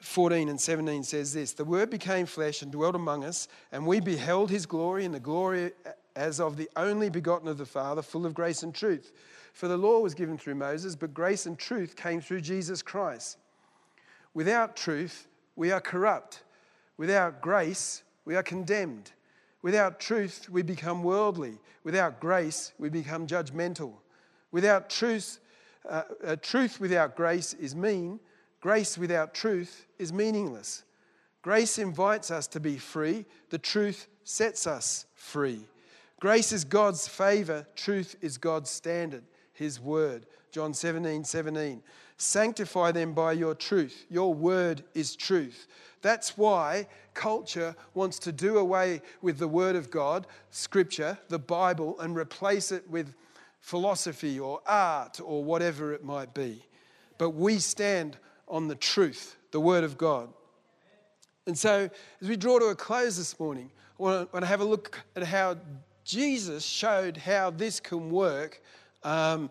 14 0.00 0.48
and 0.48 0.60
17 0.60 1.02
says 1.02 1.32
this 1.32 1.52
The 1.52 1.64
Word 1.64 1.90
became 1.90 2.26
flesh 2.26 2.62
and 2.62 2.70
dwelt 2.70 2.94
among 2.94 3.24
us, 3.24 3.48
and 3.72 3.86
we 3.86 4.00
beheld 4.00 4.50
his 4.50 4.66
glory, 4.66 5.04
and 5.04 5.14
the 5.14 5.20
glory 5.20 5.72
as 6.14 6.40
of 6.40 6.56
the 6.56 6.68
only 6.76 7.08
begotten 7.08 7.48
of 7.48 7.58
the 7.58 7.66
Father, 7.66 8.02
full 8.02 8.26
of 8.26 8.34
grace 8.34 8.62
and 8.62 8.74
truth. 8.74 9.12
For 9.52 9.68
the 9.68 9.76
law 9.76 10.00
was 10.00 10.14
given 10.14 10.36
through 10.36 10.56
Moses, 10.56 10.94
but 10.94 11.14
grace 11.14 11.46
and 11.46 11.58
truth 11.58 11.96
came 11.96 12.20
through 12.20 12.42
Jesus 12.42 12.82
Christ. 12.82 13.38
Without 14.34 14.76
truth, 14.76 15.27
we 15.58 15.72
are 15.72 15.80
corrupt. 15.80 16.44
Without 16.96 17.42
grace, 17.42 18.04
we 18.24 18.36
are 18.36 18.44
condemned. 18.44 19.10
Without 19.60 19.98
truth, 19.98 20.48
we 20.48 20.62
become 20.62 21.02
worldly. 21.02 21.58
Without 21.82 22.20
grace, 22.20 22.72
we 22.78 22.88
become 22.88 23.26
judgmental. 23.26 23.94
Without 24.52 24.88
truth, 24.88 25.40
uh, 25.88 26.02
uh, 26.24 26.36
truth 26.36 26.78
without 26.78 27.16
grace 27.16 27.54
is 27.54 27.74
mean. 27.74 28.20
Grace 28.60 28.96
without 28.96 29.34
truth 29.34 29.86
is 29.98 30.12
meaningless. 30.12 30.84
Grace 31.42 31.76
invites 31.78 32.30
us 32.30 32.46
to 32.46 32.60
be 32.60 32.78
free. 32.78 33.24
The 33.50 33.58
truth 33.58 34.06
sets 34.22 34.64
us 34.64 35.06
free. 35.16 35.66
Grace 36.20 36.52
is 36.52 36.64
God's 36.64 37.08
favor. 37.08 37.66
Truth 37.74 38.14
is 38.20 38.38
God's 38.38 38.70
standard, 38.70 39.24
His 39.52 39.80
word. 39.80 40.26
John 40.58 40.74
17, 40.74 41.22
17. 41.22 41.80
Sanctify 42.16 42.90
them 42.90 43.12
by 43.12 43.30
your 43.30 43.54
truth. 43.54 44.06
Your 44.10 44.34
word 44.34 44.82
is 44.92 45.14
truth. 45.14 45.68
That's 46.02 46.36
why 46.36 46.88
culture 47.14 47.76
wants 47.94 48.18
to 48.18 48.32
do 48.32 48.58
away 48.58 49.02
with 49.22 49.38
the 49.38 49.46
word 49.46 49.76
of 49.76 49.88
God, 49.88 50.26
scripture, 50.50 51.16
the 51.28 51.38
Bible, 51.38 52.00
and 52.00 52.16
replace 52.16 52.72
it 52.72 52.90
with 52.90 53.14
philosophy 53.60 54.40
or 54.40 54.60
art 54.66 55.20
or 55.22 55.44
whatever 55.44 55.92
it 55.92 56.02
might 56.04 56.34
be. 56.34 56.64
But 57.18 57.30
we 57.30 57.60
stand 57.60 58.16
on 58.48 58.66
the 58.66 58.74
truth, 58.74 59.36
the 59.52 59.60
word 59.60 59.84
of 59.84 59.96
God. 59.96 60.28
And 61.46 61.56
so, 61.56 61.88
as 62.20 62.28
we 62.28 62.36
draw 62.36 62.58
to 62.58 62.64
a 62.64 62.74
close 62.74 63.16
this 63.16 63.38
morning, 63.38 63.70
I 64.00 64.02
want 64.02 64.32
to 64.40 64.44
have 64.44 64.60
a 64.60 64.64
look 64.64 65.00
at 65.14 65.22
how 65.22 65.56
Jesus 66.02 66.64
showed 66.64 67.16
how 67.16 67.50
this 67.50 67.78
can 67.78 68.10
work 68.10 68.60
um, 69.04 69.50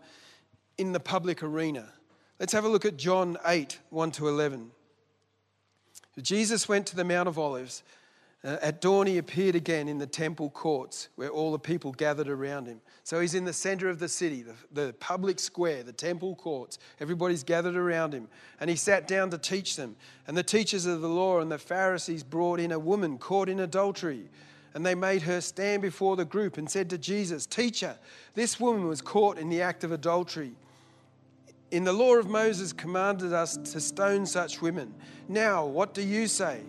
in 0.77 0.91
the 0.91 0.99
public 0.99 1.43
arena. 1.43 1.93
Let's 2.39 2.53
have 2.53 2.65
a 2.65 2.69
look 2.69 2.85
at 2.85 2.97
John 2.97 3.37
8 3.45 3.79
1 3.89 4.11
to 4.11 4.27
11. 4.27 4.71
Jesus 6.21 6.67
went 6.67 6.87
to 6.87 6.95
the 6.95 7.03
Mount 7.03 7.27
of 7.27 7.37
Olives. 7.37 7.83
Uh, 8.43 8.57
at 8.61 8.81
dawn, 8.81 9.07
he 9.07 9.17
appeared 9.17 9.55
again 9.55 9.87
in 9.87 9.97
the 9.97 10.05
temple 10.05 10.51
courts 10.51 11.09
where 11.15 11.29
all 11.29 11.51
the 11.51 11.59
people 11.59 11.91
gathered 11.91 12.29
around 12.29 12.67
him. 12.67 12.79
So 13.03 13.19
he's 13.19 13.33
in 13.33 13.45
the 13.45 13.53
center 13.53 13.89
of 13.89 13.97
the 13.97 14.07
city, 14.07 14.43
the, 14.43 14.53
the 14.71 14.93
public 14.93 15.39
square, 15.39 15.81
the 15.81 15.91
temple 15.91 16.35
courts. 16.35 16.77
Everybody's 16.99 17.43
gathered 17.43 17.75
around 17.75 18.13
him. 18.13 18.27
And 18.59 18.69
he 18.69 18.75
sat 18.75 19.07
down 19.07 19.31
to 19.31 19.39
teach 19.39 19.75
them. 19.75 19.95
And 20.27 20.37
the 20.37 20.43
teachers 20.43 20.85
of 20.85 21.01
the 21.01 21.09
law 21.09 21.39
and 21.39 21.51
the 21.51 21.57
Pharisees 21.57 22.23
brought 22.23 22.59
in 22.59 22.71
a 22.71 22.79
woman 22.79 23.17
caught 23.17 23.49
in 23.49 23.59
adultery. 23.59 24.29
And 24.75 24.85
they 24.85 24.95
made 24.95 25.23
her 25.23 25.41
stand 25.41 25.81
before 25.81 26.15
the 26.15 26.25
group 26.25 26.57
and 26.57 26.69
said 26.69 26.91
to 26.91 26.97
Jesus, 26.99 27.47
Teacher, 27.47 27.97
this 28.35 28.59
woman 28.59 28.87
was 28.87 29.01
caught 29.01 29.39
in 29.39 29.49
the 29.49 29.63
act 29.63 29.83
of 29.83 29.91
adultery. 29.91 30.53
In 31.69 31.83
the 31.83 31.91
law 31.91 32.15
of 32.15 32.29
Moses 32.29 32.71
commanded 32.71 33.33
us 33.33 33.57
to 33.57 33.81
stone 33.81 34.25
such 34.25 34.61
women. 34.61 34.93
Now, 35.27 35.65
what 35.65 35.93
do 35.93 36.01
you 36.01 36.27
say? 36.27 36.61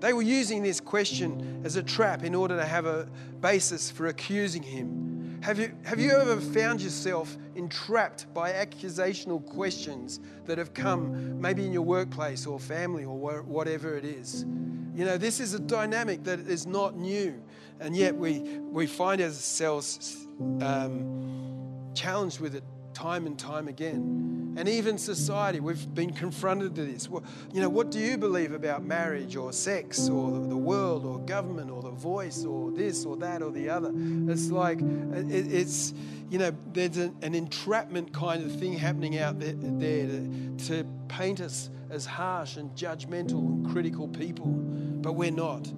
They 0.00 0.12
were 0.12 0.22
using 0.22 0.62
this 0.62 0.80
question 0.80 1.60
as 1.64 1.76
a 1.76 1.82
trap 1.82 2.24
in 2.24 2.34
order 2.34 2.56
to 2.56 2.64
have 2.64 2.86
a 2.86 3.06
basis 3.40 3.90
for 3.90 4.08
accusing 4.08 4.62
him. 4.62 5.38
Have 5.42 5.58
you, 5.58 5.72
have 5.84 6.00
you 6.00 6.10
ever 6.10 6.40
found 6.40 6.80
yourself 6.80 7.36
entrapped 7.54 8.32
by 8.34 8.52
accusational 8.52 9.44
questions 9.46 10.20
that 10.46 10.58
have 10.58 10.74
come 10.74 11.40
maybe 11.40 11.64
in 11.64 11.72
your 11.72 11.82
workplace 11.82 12.44
or 12.44 12.58
family 12.58 13.04
or 13.04 13.42
whatever 13.42 13.96
it 13.96 14.04
is? 14.04 14.44
You 14.94 15.04
know, 15.04 15.16
this 15.16 15.38
is 15.38 15.54
a 15.54 15.60
dynamic 15.60 16.24
that 16.24 16.40
is 16.40 16.66
not 16.66 16.96
new, 16.96 17.40
and 17.78 17.96
yet 17.96 18.14
we, 18.16 18.40
we 18.58 18.86
find 18.86 19.20
ourselves 19.20 20.26
um, 20.60 21.92
challenged 21.94 22.40
with 22.40 22.56
it 22.56 22.64
time 23.00 23.26
and 23.26 23.38
time 23.38 23.66
again. 23.66 24.54
And 24.58 24.68
even 24.68 24.98
society, 24.98 25.58
we've 25.58 25.94
been 25.94 26.12
confronted 26.12 26.74
to 26.74 26.84
this. 26.84 27.08
Well, 27.08 27.24
you 27.50 27.62
know, 27.62 27.68
what 27.70 27.90
do 27.90 27.98
you 27.98 28.18
believe 28.18 28.52
about 28.52 28.84
marriage 28.84 29.36
or 29.36 29.54
sex 29.54 30.08
or 30.10 30.32
the 30.32 30.56
world 30.56 31.06
or 31.06 31.18
government 31.20 31.70
or 31.70 31.80
the 31.80 31.90
voice 31.90 32.44
or 32.44 32.70
this 32.70 33.06
or 33.06 33.16
that 33.16 33.40
or 33.40 33.52
the 33.52 33.70
other? 33.70 33.90
It's 33.94 34.50
like, 34.50 34.80
it's, 34.82 35.94
you 36.28 36.38
know, 36.38 36.52
there's 36.74 36.98
an, 36.98 37.14
entrapment 37.22 38.12
kind 38.12 38.44
of 38.44 38.54
thing 38.60 38.74
happening 38.74 39.18
out 39.18 39.38
there, 39.38 39.54
there 39.56 40.06
to, 40.06 40.56
to 40.66 40.86
paint 41.08 41.40
us 41.40 41.70
as 41.88 42.04
harsh 42.04 42.56
and 42.56 42.70
judgmental 42.72 43.38
and 43.38 43.70
critical 43.72 44.08
people, 44.08 44.46
but 44.46 45.12
we're 45.14 45.30
not. 45.30 45.72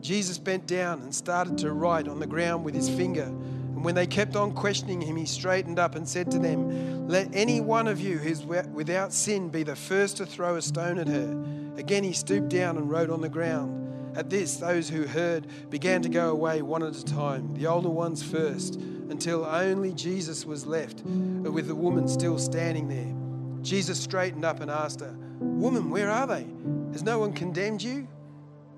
Jesus 0.00 0.38
bent 0.38 0.66
down 0.66 1.02
and 1.02 1.14
started 1.14 1.58
to 1.58 1.72
write 1.72 2.08
on 2.08 2.18
the 2.18 2.26
ground 2.26 2.64
with 2.64 2.74
his 2.74 2.88
finger 2.88 3.32
and 3.80 3.84
when 3.86 3.94
they 3.94 4.06
kept 4.06 4.36
on 4.36 4.52
questioning 4.52 5.00
him, 5.00 5.16
he 5.16 5.24
straightened 5.24 5.78
up 5.78 5.94
and 5.94 6.06
said 6.06 6.30
to 6.32 6.38
them, 6.38 7.08
Let 7.08 7.34
any 7.34 7.62
one 7.62 7.88
of 7.88 7.98
you 7.98 8.18
who's 8.18 8.44
without 8.44 9.10
sin 9.10 9.48
be 9.48 9.62
the 9.62 9.74
first 9.74 10.18
to 10.18 10.26
throw 10.26 10.56
a 10.56 10.60
stone 10.60 10.98
at 10.98 11.08
her. 11.08 11.44
Again, 11.78 12.04
he 12.04 12.12
stooped 12.12 12.50
down 12.50 12.76
and 12.76 12.90
wrote 12.90 13.08
on 13.08 13.22
the 13.22 13.28
ground. 13.30 14.18
At 14.18 14.28
this, 14.28 14.58
those 14.58 14.90
who 14.90 15.06
heard 15.06 15.46
began 15.70 16.02
to 16.02 16.10
go 16.10 16.28
away 16.28 16.60
one 16.60 16.82
at 16.82 16.94
a 16.94 17.02
time, 17.02 17.54
the 17.54 17.68
older 17.68 17.88
ones 17.88 18.22
first, 18.22 18.74
until 18.76 19.46
only 19.46 19.94
Jesus 19.94 20.44
was 20.44 20.66
left, 20.66 21.00
uh, 21.00 21.50
with 21.50 21.66
the 21.66 21.74
woman 21.74 22.06
still 22.06 22.38
standing 22.38 22.86
there. 22.86 23.62
Jesus 23.62 23.98
straightened 23.98 24.44
up 24.44 24.60
and 24.60 24.70
asked 24.70 25.00
her, 25.00 25.16
Woman, 25.38 25.88
where 25.88 26.10
are 26.10 26.26
they? 26.26 26.46
Has 26.92 27.02
no 27.02 27.18
one 27.18 27.32
condemned 27.32 27.82
you? 27.82 28.06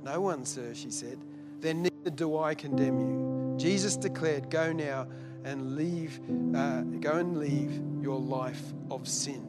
No 0.05 0.21
one, 0.21 0.45
sir, 0.45 0.75
she 0.75 0.93
said. 0.93 1.19
Then 1.59 1.83
neither 1.83 2.11
do 2.11 2.39
I 2.39 2.55
condemn 2.55 3.01
you. 3.01 3.22
Jesus 3.63 3.97
declared, 3.97 4.51
Go 4.51 4.73
now 4.73 5.07
and 5.45 5.77
leave, 5.77 6.19
uh, 6.53 6.81
go 6.99 7.13
and 7.13 7.39
leave 7.39 7.81
your 8.03 8.19
life 8.19 8.61
of 8.91 9.07
sin. 9.07 9.47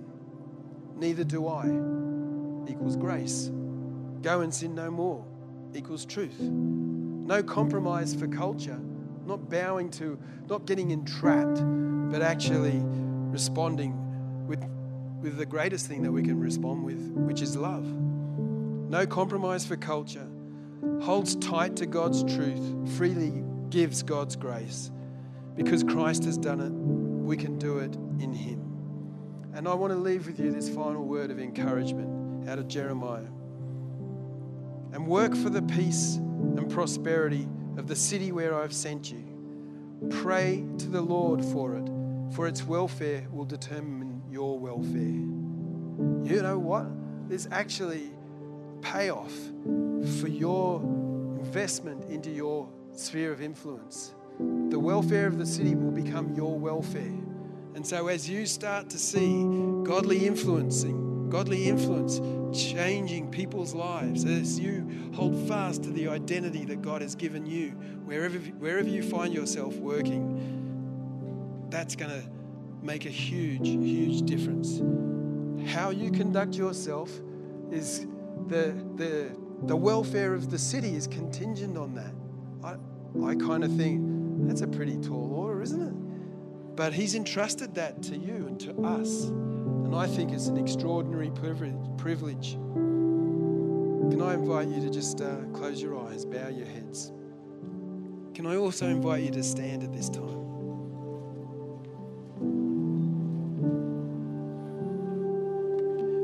Neither 0.96 1.24
do 1.24 1.48
I 1.48 1.66
equals 2.72 2.96
grace. 2.96 3.50
Go 4.22 4.42
and 4.42 4.54
sin 4.54 4.76
no 4.76 4.92
more 4.92 5.26
equals 5.74 6.06
truth. 6.06 6.40
No 6.40 7.42
compromise 7.42 8.14
for 8.14 8.28
culture, 8.28 8.80
not 9.26 9.50
bowing 9.50 9.90
to, 9.92 10.20
not 10.48 10.68
getting 10.68 10.92
entrapped, 10.92 11.64
but 12.12 12.22
actually 12.22 12.82
responding 12.84 14.46
with, 14.46 14.64
with 15.22 15.38
the 15.38 15.46
greatest 15.48 15.88
thing 15.88 16.04
that 16.04 16.12
we 16.12 16.22
can 16.22 16.40
respond 16.40 16.84
with, 16.84 17.02
which 17.14 17.42
is 17.42 17.58
love. 17.58 17.86
No 17.88 19.08
compromise 19.08 19.66
for 19.66 19.76
culture, 19.76 20.28
holds 21.02 21.36
tight 21.38 21.76
to 21.78 21.88
God's 21.88 22.24
truth, 22.24 22.96
freely 22.96 23.44
gives 23.74 24.04
God's 24.04 24.36
grace. 24.36 24.92
Because 25.56 25.84
Christ 25.84 26.26
has 26.26 26.38
done 26.38 26.60
it, 26.60 26.72
we 26.72 27.36
can 27.36 27.58
do 27.58 27.80
it 27.80 27.96
in 28.22 28.32
Him. 28.32 28.60
And 29.56 29.68
I 29.68 29.74
want 29.74 29.92
to 29.92 29.98
leave 29.98 30.28
with 30.28 30.40
you 30.40 30.52
this 30.52 30.70
final 30.70 31.04
word 31.04 31.32
of 31.32 31.40
encouragement 31.40 32.48
out 32.48 32.60
of 32.60 32.68
Jeremiah. 32.68 33.26
And 34.92 35.08
work 35.08 35.36
for 35.36 35.50
the 35.50 35.64
peace 35.64 36.18
and 36.18 36.70
prosperity 36.70 37.48
of 37.78 37.88
the 37.88 37.96
city 37.96 38.32
where 38.32 38.54
I've 38.54 38.74
sent 38.74 39.12
you. 39.12 39.24
Pray 40.22 40.64
to 40.78 40.88
the 40.90 41.02
Lord 41.02 41.44
for 41.44 41.76
it, 41.76 41.90
for 42.36 42.46
its 42.46 42.64
welfare 42.64 43.26
will 43.32 43.46
determine 43.46 44.22
your 44.30 44.60
welfare. 44.60 45.00
You 46.32 46.44
know 46.44 46.60
what? 46.60 46.86
There's 47.28 47.48
actually 47.52 48.12
payoff 48.82 49.34
for 50.20 50.28
your 50.28 50.80
investment 51.40 52.06
into 52.12 52.30
your 52.30 52.70
sphere 52.96 53.32
of 53.32 53.42
influence. 53.42 54.14
The 54.40 54.80
welfare 54.80 55.28
of 55.28 55.38
the 55.38 55.46
city 55.46 55.76
will 55.76 55.92
become 55.92 56.34
your 56.34 56.58
welfare. 56.58 57.20
And 57.76 57.86
so, 57.86 58.08
as 58.08 58.30
you 58.30 58.46
start 58.46 58.90
to 58.92 59.00
see 59.00 59.44
godly 59.84 60.28
influencing, 60.28 61.30
godly 61.30 61.68
influence 61.68 62.20
changing 62.56 63.32
people's 63.32 63.74
lives, 63.74 64.26
as 64.26 64.60
you 64.60 65.12
hold 65.16 65.48
fast 65.48 65.84
to 65.84 65.90
the 65.90 66.08
identity 66.08 66.66
that 66.66 66.82
God 66.82 67.02
has 67.02 67.16
given 67.16 67.46
you, 67.46 67.70
wherever, 68.06 68.38
wherever 68.38 68.88
you 68.88 69.02
find 69.02 69.34
yourself 69.34 69.76
working, 69.78 71.68
that's 71.70 71.96
going 71.96 72.12
to 72.12 72.30
make 72.84 73.06
a 73.06 73.10
huge, 73.10 73.68
huge 73.68 74.22
difference. 74.24 74.80
How 75.72 75.90
you 75.90 76.12
conduct 76.12 76.56
yourself 76.56 77.10
is 77.72 78.06
the, 78.48 78.76
the, 78.96 79.36
the 79.64 79.76
welfare 79.76 80.36
of 80.36 80.52
the 80.52 80.60
city 80.60 80.96
is 80.96 81.08
contingent 81.08 81.78
on 81.78 81.96
that. 81.96 82.14
I, 82.64 82.76
I 83.26 83.36
kind 83.36 83.64
of 83.64 83.76
think 83.76 84.48
that's 84.48 84.62
a 84.62 84.68
pretty 84.68 84.98
tall 84.98 85.34
order, 85.34 85.62
isn't 85.62 85.82
it? 85.82 86.76
But 86.76 86.94
He's 86.94 87.16
entrusted 87.16 87.76
that 87.76 88.02
to 88.04 88.18
you 88.18 88.48
and 88.48 88.60
to 88.62 88.72
us. 88.82 89.26
And 89.26 89.96
I 89.96 90.08
think 90.08 90.32
it's 90.32 90.48
an 90.48 90.58
extraordinary 90.58 91.30
privilege. 91.32 92.54
Can 92.54 94.22
I 94.22 94.34
invite 94.34 94.68
you 94.70 94.82
to 94.82 94.90
just 94.90 95.22
uh, 95.22 95.36
close 95.54 95.82
your 95.82 95.98
eyes, 96.08 96.26
bow 96.26 96.50
your 96.50 96.66
heads? 96.66 97.12
Can 98.34 98.48
I 98.48 98.56
also 98.56 98.88
invite 98.88 99.24
you 99.24 99.32
to 99.32 99.44
stand 99.44 99.84
at 99.84 99.94
this 99.94 100.10
time? 100.10 100.44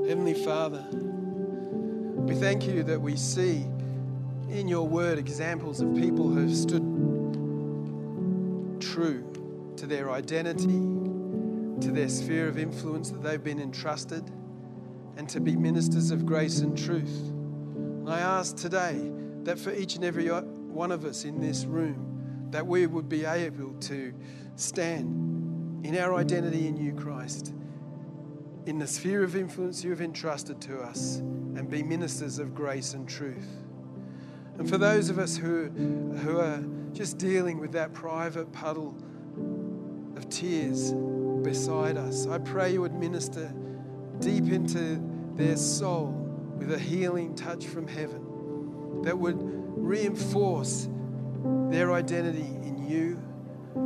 Heavenly 0.08 0.34
Father, 0.34 0.88
we 0.92 2.34
thank 2.36 2.66
you 2.66 2.82
that 2.84 3.00
we 3.00 3.16
see 3.16 3.66
in 4.50 4.68
your 4.68 4.88
word 4.88 5.18
examples 5.20 5.80
of 5.80 5.96
people 5.96 6.28
who 6.28 6.40
have 6.40 6.56
stood 6.56 6.82
true 8.82 9.24
to 9.78 9.86
their 9.86 10.10
identity, 10.12 10.80
to 11.86 11.92
their 11.92 12.10
sphere 12.10 12.48
of 12.48 12.58
influence 12.58 13.12
that 13.12 13.22
they've 13.22 13.44
been 13.44 13.60
entrusted, 13.60 14.24
and 15.18 15.30
to 15.30 15.40
be 15.40 15.56
ministers 15.56 16.12
of 16.12 16.26
grace 16.26 16.60
and 16.60 16.78
truth. 16.78 17.30
And 17.30 18.10
I 18.10 18.20
ask 18.20 18.56
today 18.56 19.12
that 19.44 19.60
for 19.60 19.72
each 19.72 19.96
and 19.96 20.04
every 20.04 20.28
one 20.28 20.92
of 20.92 21.06
us 21.06 21.26
in 21.26 21.40
this 21.40 21.66
room, 21.66 22.48
that 22.52 22.66
we 22.66 22.88
would 22.88 23.08
be 23.08 23.26
able 23.26 23.74
to 23.82 24.14
stand 24.56 25.86
in 25.86 25.96
our 25.98 26.16
identity 26.16 26.68
in 26.68 26.76
you, 26.76 26.94
Christ, 26.94 27.54
in 28.66 28.80
the 28.80 28.88
sphere 28.88 29.24
of 29.24 29.36
influence 29.36 29.84
you 29.84 29.92
have 29.92 30.02
entrusted 30.02 30.60
to 30.62 30.80
us 30.80 31.18
and 31.18 31.70
be 31.70 31.84
ministers 31.84 32.40
of 32.40 32.56
grace 32.56 32.94
and 32.94 33.08
truth. 33.08 33.48
And 34.60 34.70
for 34.70 34.78
those 34.78 35.10
of 35.10 35.20
us 35.20 35.38
who, 35.38 35.70
who 35.70 36.38
are 36.38 36.62
just 36.92 37.18
dealing 37.18 37.60
with 37.60 37.72
that 37.72 37.94
private 37.94 38.52
puddle 38.52 38.94
of 40.18 40.30
tears 40.30 40.92
beside 41.42 41.96
us, 41.96 42.28
I 42.28 42.40
pray 42.40 42.74
you 42.74 42.82
would 42.82 42.94
minister 42.94 43.54
deep 44.20 44.52
into 44.52 45.02
their 45.36 45.56
soul 45.56 46.08
with 46.58 46.74
a 46.74 46.78
healing 46.78 47.36
touch 47.36 47.68
from 47.68 47.88
heaven 47.88 49.02
that 49.04 49.18
would 49.18 49.38
reinforce 49.40 50.90
their 51.70 51.94
identity 51.94 52.42
in 52.42 52.86
you, 52.86 53.18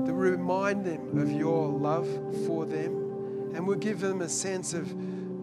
that 0.06 0.14
remind 0.14 0.84
them 0.84 1.20
of 1.20 1.32
your 1.32 1.68
love 1.68 2.08
for 2.48 2.66
them 2.66 3.52
and 3.54 3.68
would 3.68 3.80
give 3.80 4.00
them 4.00 4.24
a 4.24 4.30
sense 4.30 4.74
of 4.74 4.92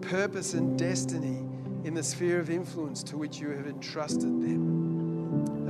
purpose 0.01 0.55
and 0.55 0.77
destiny 0.77 1.47
in 1.85 1.93
the 1.93 2.03
sphere 2.03 2.37
of 2.41 2.49
influence 2.49 3.01
to 3.01 3.15
which 3.15 3.39
you 3.39 3.51
have 3.51 3.67
entrusted 3.67 4.41
them. 4.41 4.80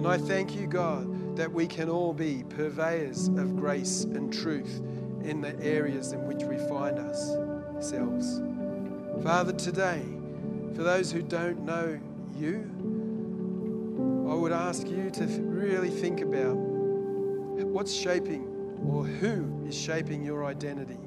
And 0.02 0.08
I 0.08 0.18
thank 0.18 0.56
you, 0.56 0.66
God, 0.66 1.38
that 1.38 1.54
we 1.54 1.68
can 1.68 1.88
all 1.88 2.12
be 2.12 2.44
purveyors 2.50 3.28
of 3.28 3.56
grace 3.56 4.04
and 4.06 4.34
truth 4.34 4.82
in 5.24 5.42
the 5.42 5.56
areas 5.64 6.12
in 6.12 6.26
which 6.26 6.42
we 6.42 6.58
find 6.68 6.98
ourselves. 6.98 8.42
Father, 9.24 9.54
today, 9.54 10.02
for 10.74 10.82
those 10.82 11.12
who 11.12 11.22
don't 11.22 11.64
know 11.66 12.00
you, 12.36 12.68
I 14.28 14.34
would 14.34 14.52
ask 14.52 14.88
you 14.88 15.12
to 15.12 15.26
really 15.28 15.92
think 15.92 16.22
about 16.22 16.56
what's 16.56 17.94
shaping 17.94 18.48
or 18.84 19.04
who 19.06 19.68
is 19.68 19.78
shaping 19.78 20.24
your 20.24 20.46
identity. 20.46 20.98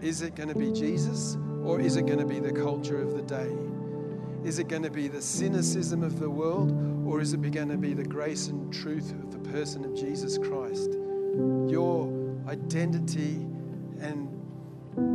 Is 0.00 0.22
it 0.22 0.34
going 0.34 0.48
to 0.48 0.58
be 0.58 0.72
Jesus 0.72 1.36
or 1.62 1.80
is 1.80 1.96
it 1.96 2.06
going 2.06 2.20
to 2.20 2.24
be 2.24 2.40
the 2.40 2.52
culture 2.52 2.98
of 2.98 3.12
the 3.14 3.20
day? 3.20 3.54
Is 4.42 4.58
it 4.58 4.68
going 4.68 4.84
to 4.84 4.90
be 4.90 5.06
the 5.06 5.20
cynicism 5.20 6.02
of 6.02 6.18
the 6.18 6.30
world 6.30 6.95
or 7.06 7.20
is 7.20 7.32
it 7.32 7.50
going 7.52 7.68
to 7.68 7.76
be 7.76 7.94
the 7.94 8.04
grace 8.04 8.48
and 8.48 8.72
truth 8.72 9.12
of 9.12 9.30
the 9.30 9.50
person 9.50 9.84
of 9.84 9.94
Jesus 9.94 10.38
Christ? 10.38 10.90
Your 11.68 12.10
identity 12.48 13.46
and 14.00 14.28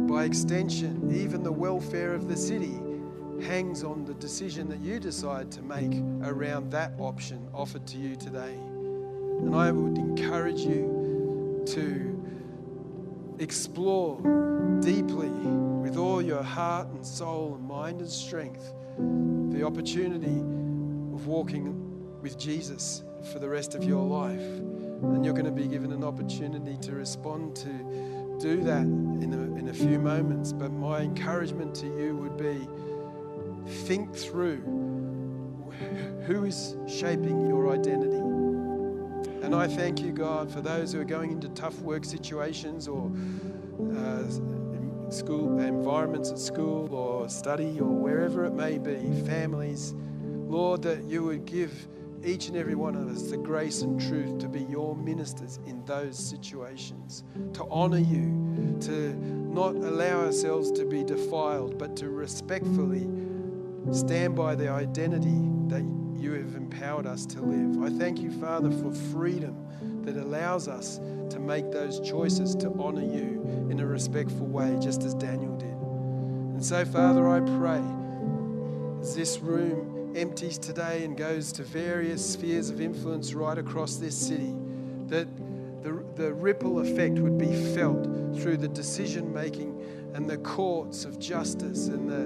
by 0.07 0.25
extension, 0.25 1.11
even 1.13 1.43
the 1.43 1.51
welfare 1.51 2.13
of 2.13 2.27
the 2.27 2.37
city 2.37 2.79
hangs 3.41 3.83
on 3.83 4.05
the 4.05 4.13
decision 4.15 4.69
that 4.69 4.79
you 4.79 4.99
decide 4.99 5.51
to 5.51 5.61
make 5.61 5.93
around 6.23 6.71
that 6.71 6.93
option 6.99 7.47
offered 7.53 7.85
to 7.87 7.97
you 7.97 8.15
today. 8.15 8.53
And 8.53 9.55
I 9.55 9.71
would 9.71 9.97
encourage 9.97 10.59
you 10.61 11.63
to 11.67 13.35
explore 13.39 14.17
deeply 14.81 15.29
with 15.29 15.97
all 15.97 16.21
your 16.21 16.43
heart 16.43 16.87
and 16.89 17.05
soul 17.05 17.55
and 17.55 17.67
mind 17.67 18.01
and 18.01 18.09
strength 18.09 18.73
the 19.51 19.63
opportunity 19.63 20.60
of 21.21 21.27
walking 21.27 22.19
with 22.23 22.35
Jesus 22.35 23.03
for 23.31 23.37
the 23.37 23.47
rest 23.47 23.75
of 23.75 23.83
your 23.83 24.03
life. 24.03 24.39
And 24.39 25.23
you're 25.23 25.35
going 25.35 25.45
to 25.45 25.51
be 25.51 25.67
given 25.67 25.91
an 25.91 26.03
opportunity 26.03 26.77
to 26.81 26.93
respond 26.93 27.55
to 27.57 28.37
do 28.39 28.63
that 28.63 28.81
in 28.81 29.31
a, 29.31 29.59
in 29.59 29.69
a 29.69 29.73
few 29.73 29.99
moments. 29.99 30.51
But 30.51 30.71
my 30.71 31.01
encouragement 31.01 31.75
to 31.75 31.85
you 31.85 32.15
would 32.15 32.37
be 32.37 32.67
think 33.85 34.15
through 34.15 34.61
who 36.25 36.45
is 36.45 36.75
shaping 36.87 37.45
your 37.47 37.71
identity. 37.71 38.17
And 39.45 39.53
I 39.53 39.67
thank 39.67 40.01
you, 40.01 40.11
God, 40.11 40.51
for 40.51 40.61
those 40.61 40.91
who 40.91 41.01
are 41.01 41.05
going 41.05 41.31
into 41.31 41.49
tough 41.49 41.79
work 41.81 42.03
situations 42.03 42.87
or 42.87 43.11
uh, 43.95 44.23
school 45.11 45.59
environments 45.59 46.31
at 46.31 46.39
school 46.39 46.95
or 46.95 47.29
study 47.29 47.79
or 47.79 47.89
wherever 47.89 48.43
it 48.45 48.53
may 48.53 48.79
be, 48.79 48.97
families. 49.27 49.93
Lord, 50.51 50.81
that 50.81 51.03
you 51.05 51.23
would 51.23 51.45
give 51.45 51.87
each 52.25 52.49
and 52.49 52.57
every 52.57 52.75
one 52.75 52.95
of 52.95 53.07
us 53.07 53.23
the 53.31 53.37
grace 53.37 53.81
and 53.81 53.99
truth 53.99 54.37
to 54.39 54.49
be 54.49 54.61
your 54.63 54.95
ministers 54.95 55.59
in 55.65 55.83
those 55.85 56.19
situations, 56.19 57.23
to 57.53 57.65
honor 57.71 57.97
you, 57.97 58.77
to 58.81 59.15
not 59.15 59.75
allow 59.75 60.25
ourselves 60.25 60.71
to 60.73 60.85
be 60.85 61.03
defiled, 61.03 61.77
but 61.77 61.95
to 61.95 62.09
respectfully 62.09 63.07
stand 63.91 64.35
by 64.35 64.53
the 64.53 64.69
identity 64.69 65.49
that 65.67 65.83
you 66.19 66.33
have 66.33 66.55
empowered 66.55 67.07
us 67.07 67.25
to 67.25 67.41
live. 67.41 67.81
I 67.81 67.97
thank 67.97 68.19
you, 68.19 68.29
Father, 68.29 68.69
for 68.69 68.91
freedom 68.91 69.55
that 70.03 70.17
allows 70.17 70.67
us 70.67 70.97
to 71.29 71.39
make 71.39 71.71
those 71.71 71.99
choices 72.01 72.55
to 72.55 72.71
honor 72.77 73.01
you 73.01 73.67
in 73.71 73.79
a 73.79 73.85
respectful 73.85 74.47
way, 74.47 74.77
just 74.81 75.03
as 75.03 75.13
Daniel 75.15 75.55
did. 75.57 75.69
And 75.69 76.63
so, 76.63 76.83
Father, 76.85 77.27
I 77.27 77.39
pray 77.57 77.81
as 79.01 79.15
this 79.15 79.39
room 79.39 79.90
empties 80.15 80.57
today 80.57 81.03
and 81.03 81.17
goes 81.17 81.51
to 81.53 81.63
various 81.63 82.33
spheres 82.33 82.69
of 82.69 82.81
influence 82.81 83.33
right 83.33 83.57
across 83.57 83.95
this 83.95 84.15
city, 84.15 84.53
that 85.07 85.27
the, 85.81 86.03
the 86.15 86.33
ripple 86.33 86.79
effect 86.79 87.19
would 87.19 87.37
be 87.37 87.53
felt 87.73 88.03
through 88.39 88.57
the 88.57 88.67
decision 88.67 89.33
making 89.33 89.81
and 90.13 90.29
the 90.29 90.37
courts 90.37 91.05
of 91.05 91.19
justice 91.19 91.87
and 91.87 92.09
the, 92.09 92.23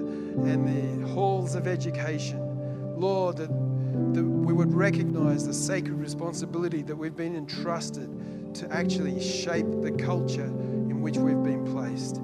and 0.50 0.66
the 0.66 1.08
halls 1.08 1.54
of 1.54 1.66
education. 1.66 2.98
Lord, 2.98 3.36
that, 3.36 3.48
that 4.14 4.24
we 4.24 4.52
would 4.52 4.74
recognize 4.74 5.46
the 5.46 5.54
sacred 5.54 5.94
responsibility 5.94 6.82
that 6.82 6.96
we've 6.96 7.16
been 7.16 7.36
entrusted 7.36 8.54
to 8.54 8.70
actually 8.72 9.22
shape 9.22 9.66
the 9.82 9.92
culture 9.92 10.44
in 10.44 11.00
which 11.00 11.16
we've 11.16 11.42
been 11.42 11.64
placed. 11.72 12.20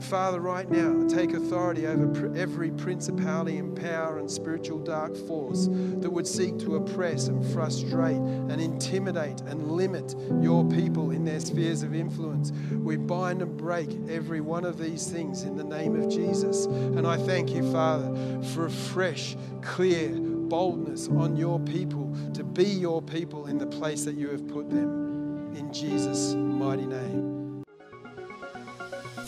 Father, 0.00 0.40
right 0.40 0.68
now, 0.70 1.06
take 1.08 1.34
authority 1.34 1.86
over 1.86 2.32
every 2.34 2.70
principality 2.70 3.58
and 3.58 3.76
power 3.76 4.18
and 4.18 4.30
spiritual 4.30 4.78
dark 4.78 5.14
force 5.14 5.66
that 5.66 6.10
would 6.10 6.26
seek 6.26 6.58
to 6.60 6.76
oppress 6.76 7.28
and 7.28 7.44
frustrate 7.52 8.16
and 8.16 8.60
intimidate 8.60 9.40
and 9.42 9.70
limit 9.72 10.14
your 10.40 10.64
people 10.64 11.10
in 11.10 11.24
their 11.24 11.40
spheres 11.40 11.82
of 11.82 11.94
influence. 11.94 12.50
We 12.72 12.96
bind 12.96 13.42
and 13.42 13.56
break 13.56 13.90
every 14.08 14.40
one 14.40 14.64
of 14.64 14.78
these 14.78 15.06
things 15.06 15.42
in 15.42 15.56
the 15.56 15.64
name 15.64 16.00
of 16.00 16.10
Jesus. 16.10 16.64
And 16.66 17.06
I 17.06 17.16
thank 17.16 17.50
you, 17.50 17.70
Father, 17.70 18.42
for 18.54 18.66
a 18.66 18.70
fresh, 18.70 19.36
clear 19.62 20.10
boldness 20.10 21.08
on 21.08 21.36
your 21.36 21.60
people 21.60 22.14
to 22.34 22.42
be 22.42 22.64
your 22.64 23.02
people 23.02 23.46
in 23.46 23.58
the 23.58 23.66
place 23.66 24.04
that 24.04 24.16
you 24.16 24.30
have 24.30 24.48
put 24.48 24.70
them. 24.70 25.54
In 25.54 25.72
Jesus' 25.72 26.34
mighty 26.34 26.86
name. 26.86 27.29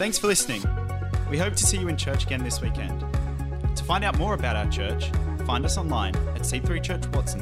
Thanks 0.02 0.18
for 0.18 0.26
listening. 0.26 0.64
We 1.30 1.38
hope 1.38 1.54
to 1.54 1.64
see 1.64 1.78
you 1.78 1.86
in 1.86 1.96
church 1.96 2.24
again 2.24 2.42
this 2.42 2.60
weekend. 2.60 3.04
To 3.76 3.84
find 3.84 4.02
out 4.02 4.18
more 4.18 4.34
about 4.34 4.56
our 4.56 4.68
church, 4.68 5.12
find 5.46 5.64
us 5.64 5.78
online 5.78 6.16
at 6.34 6.40
C3 6.42 6.82
Church 6.82 7.06
Watson 7.12 7.40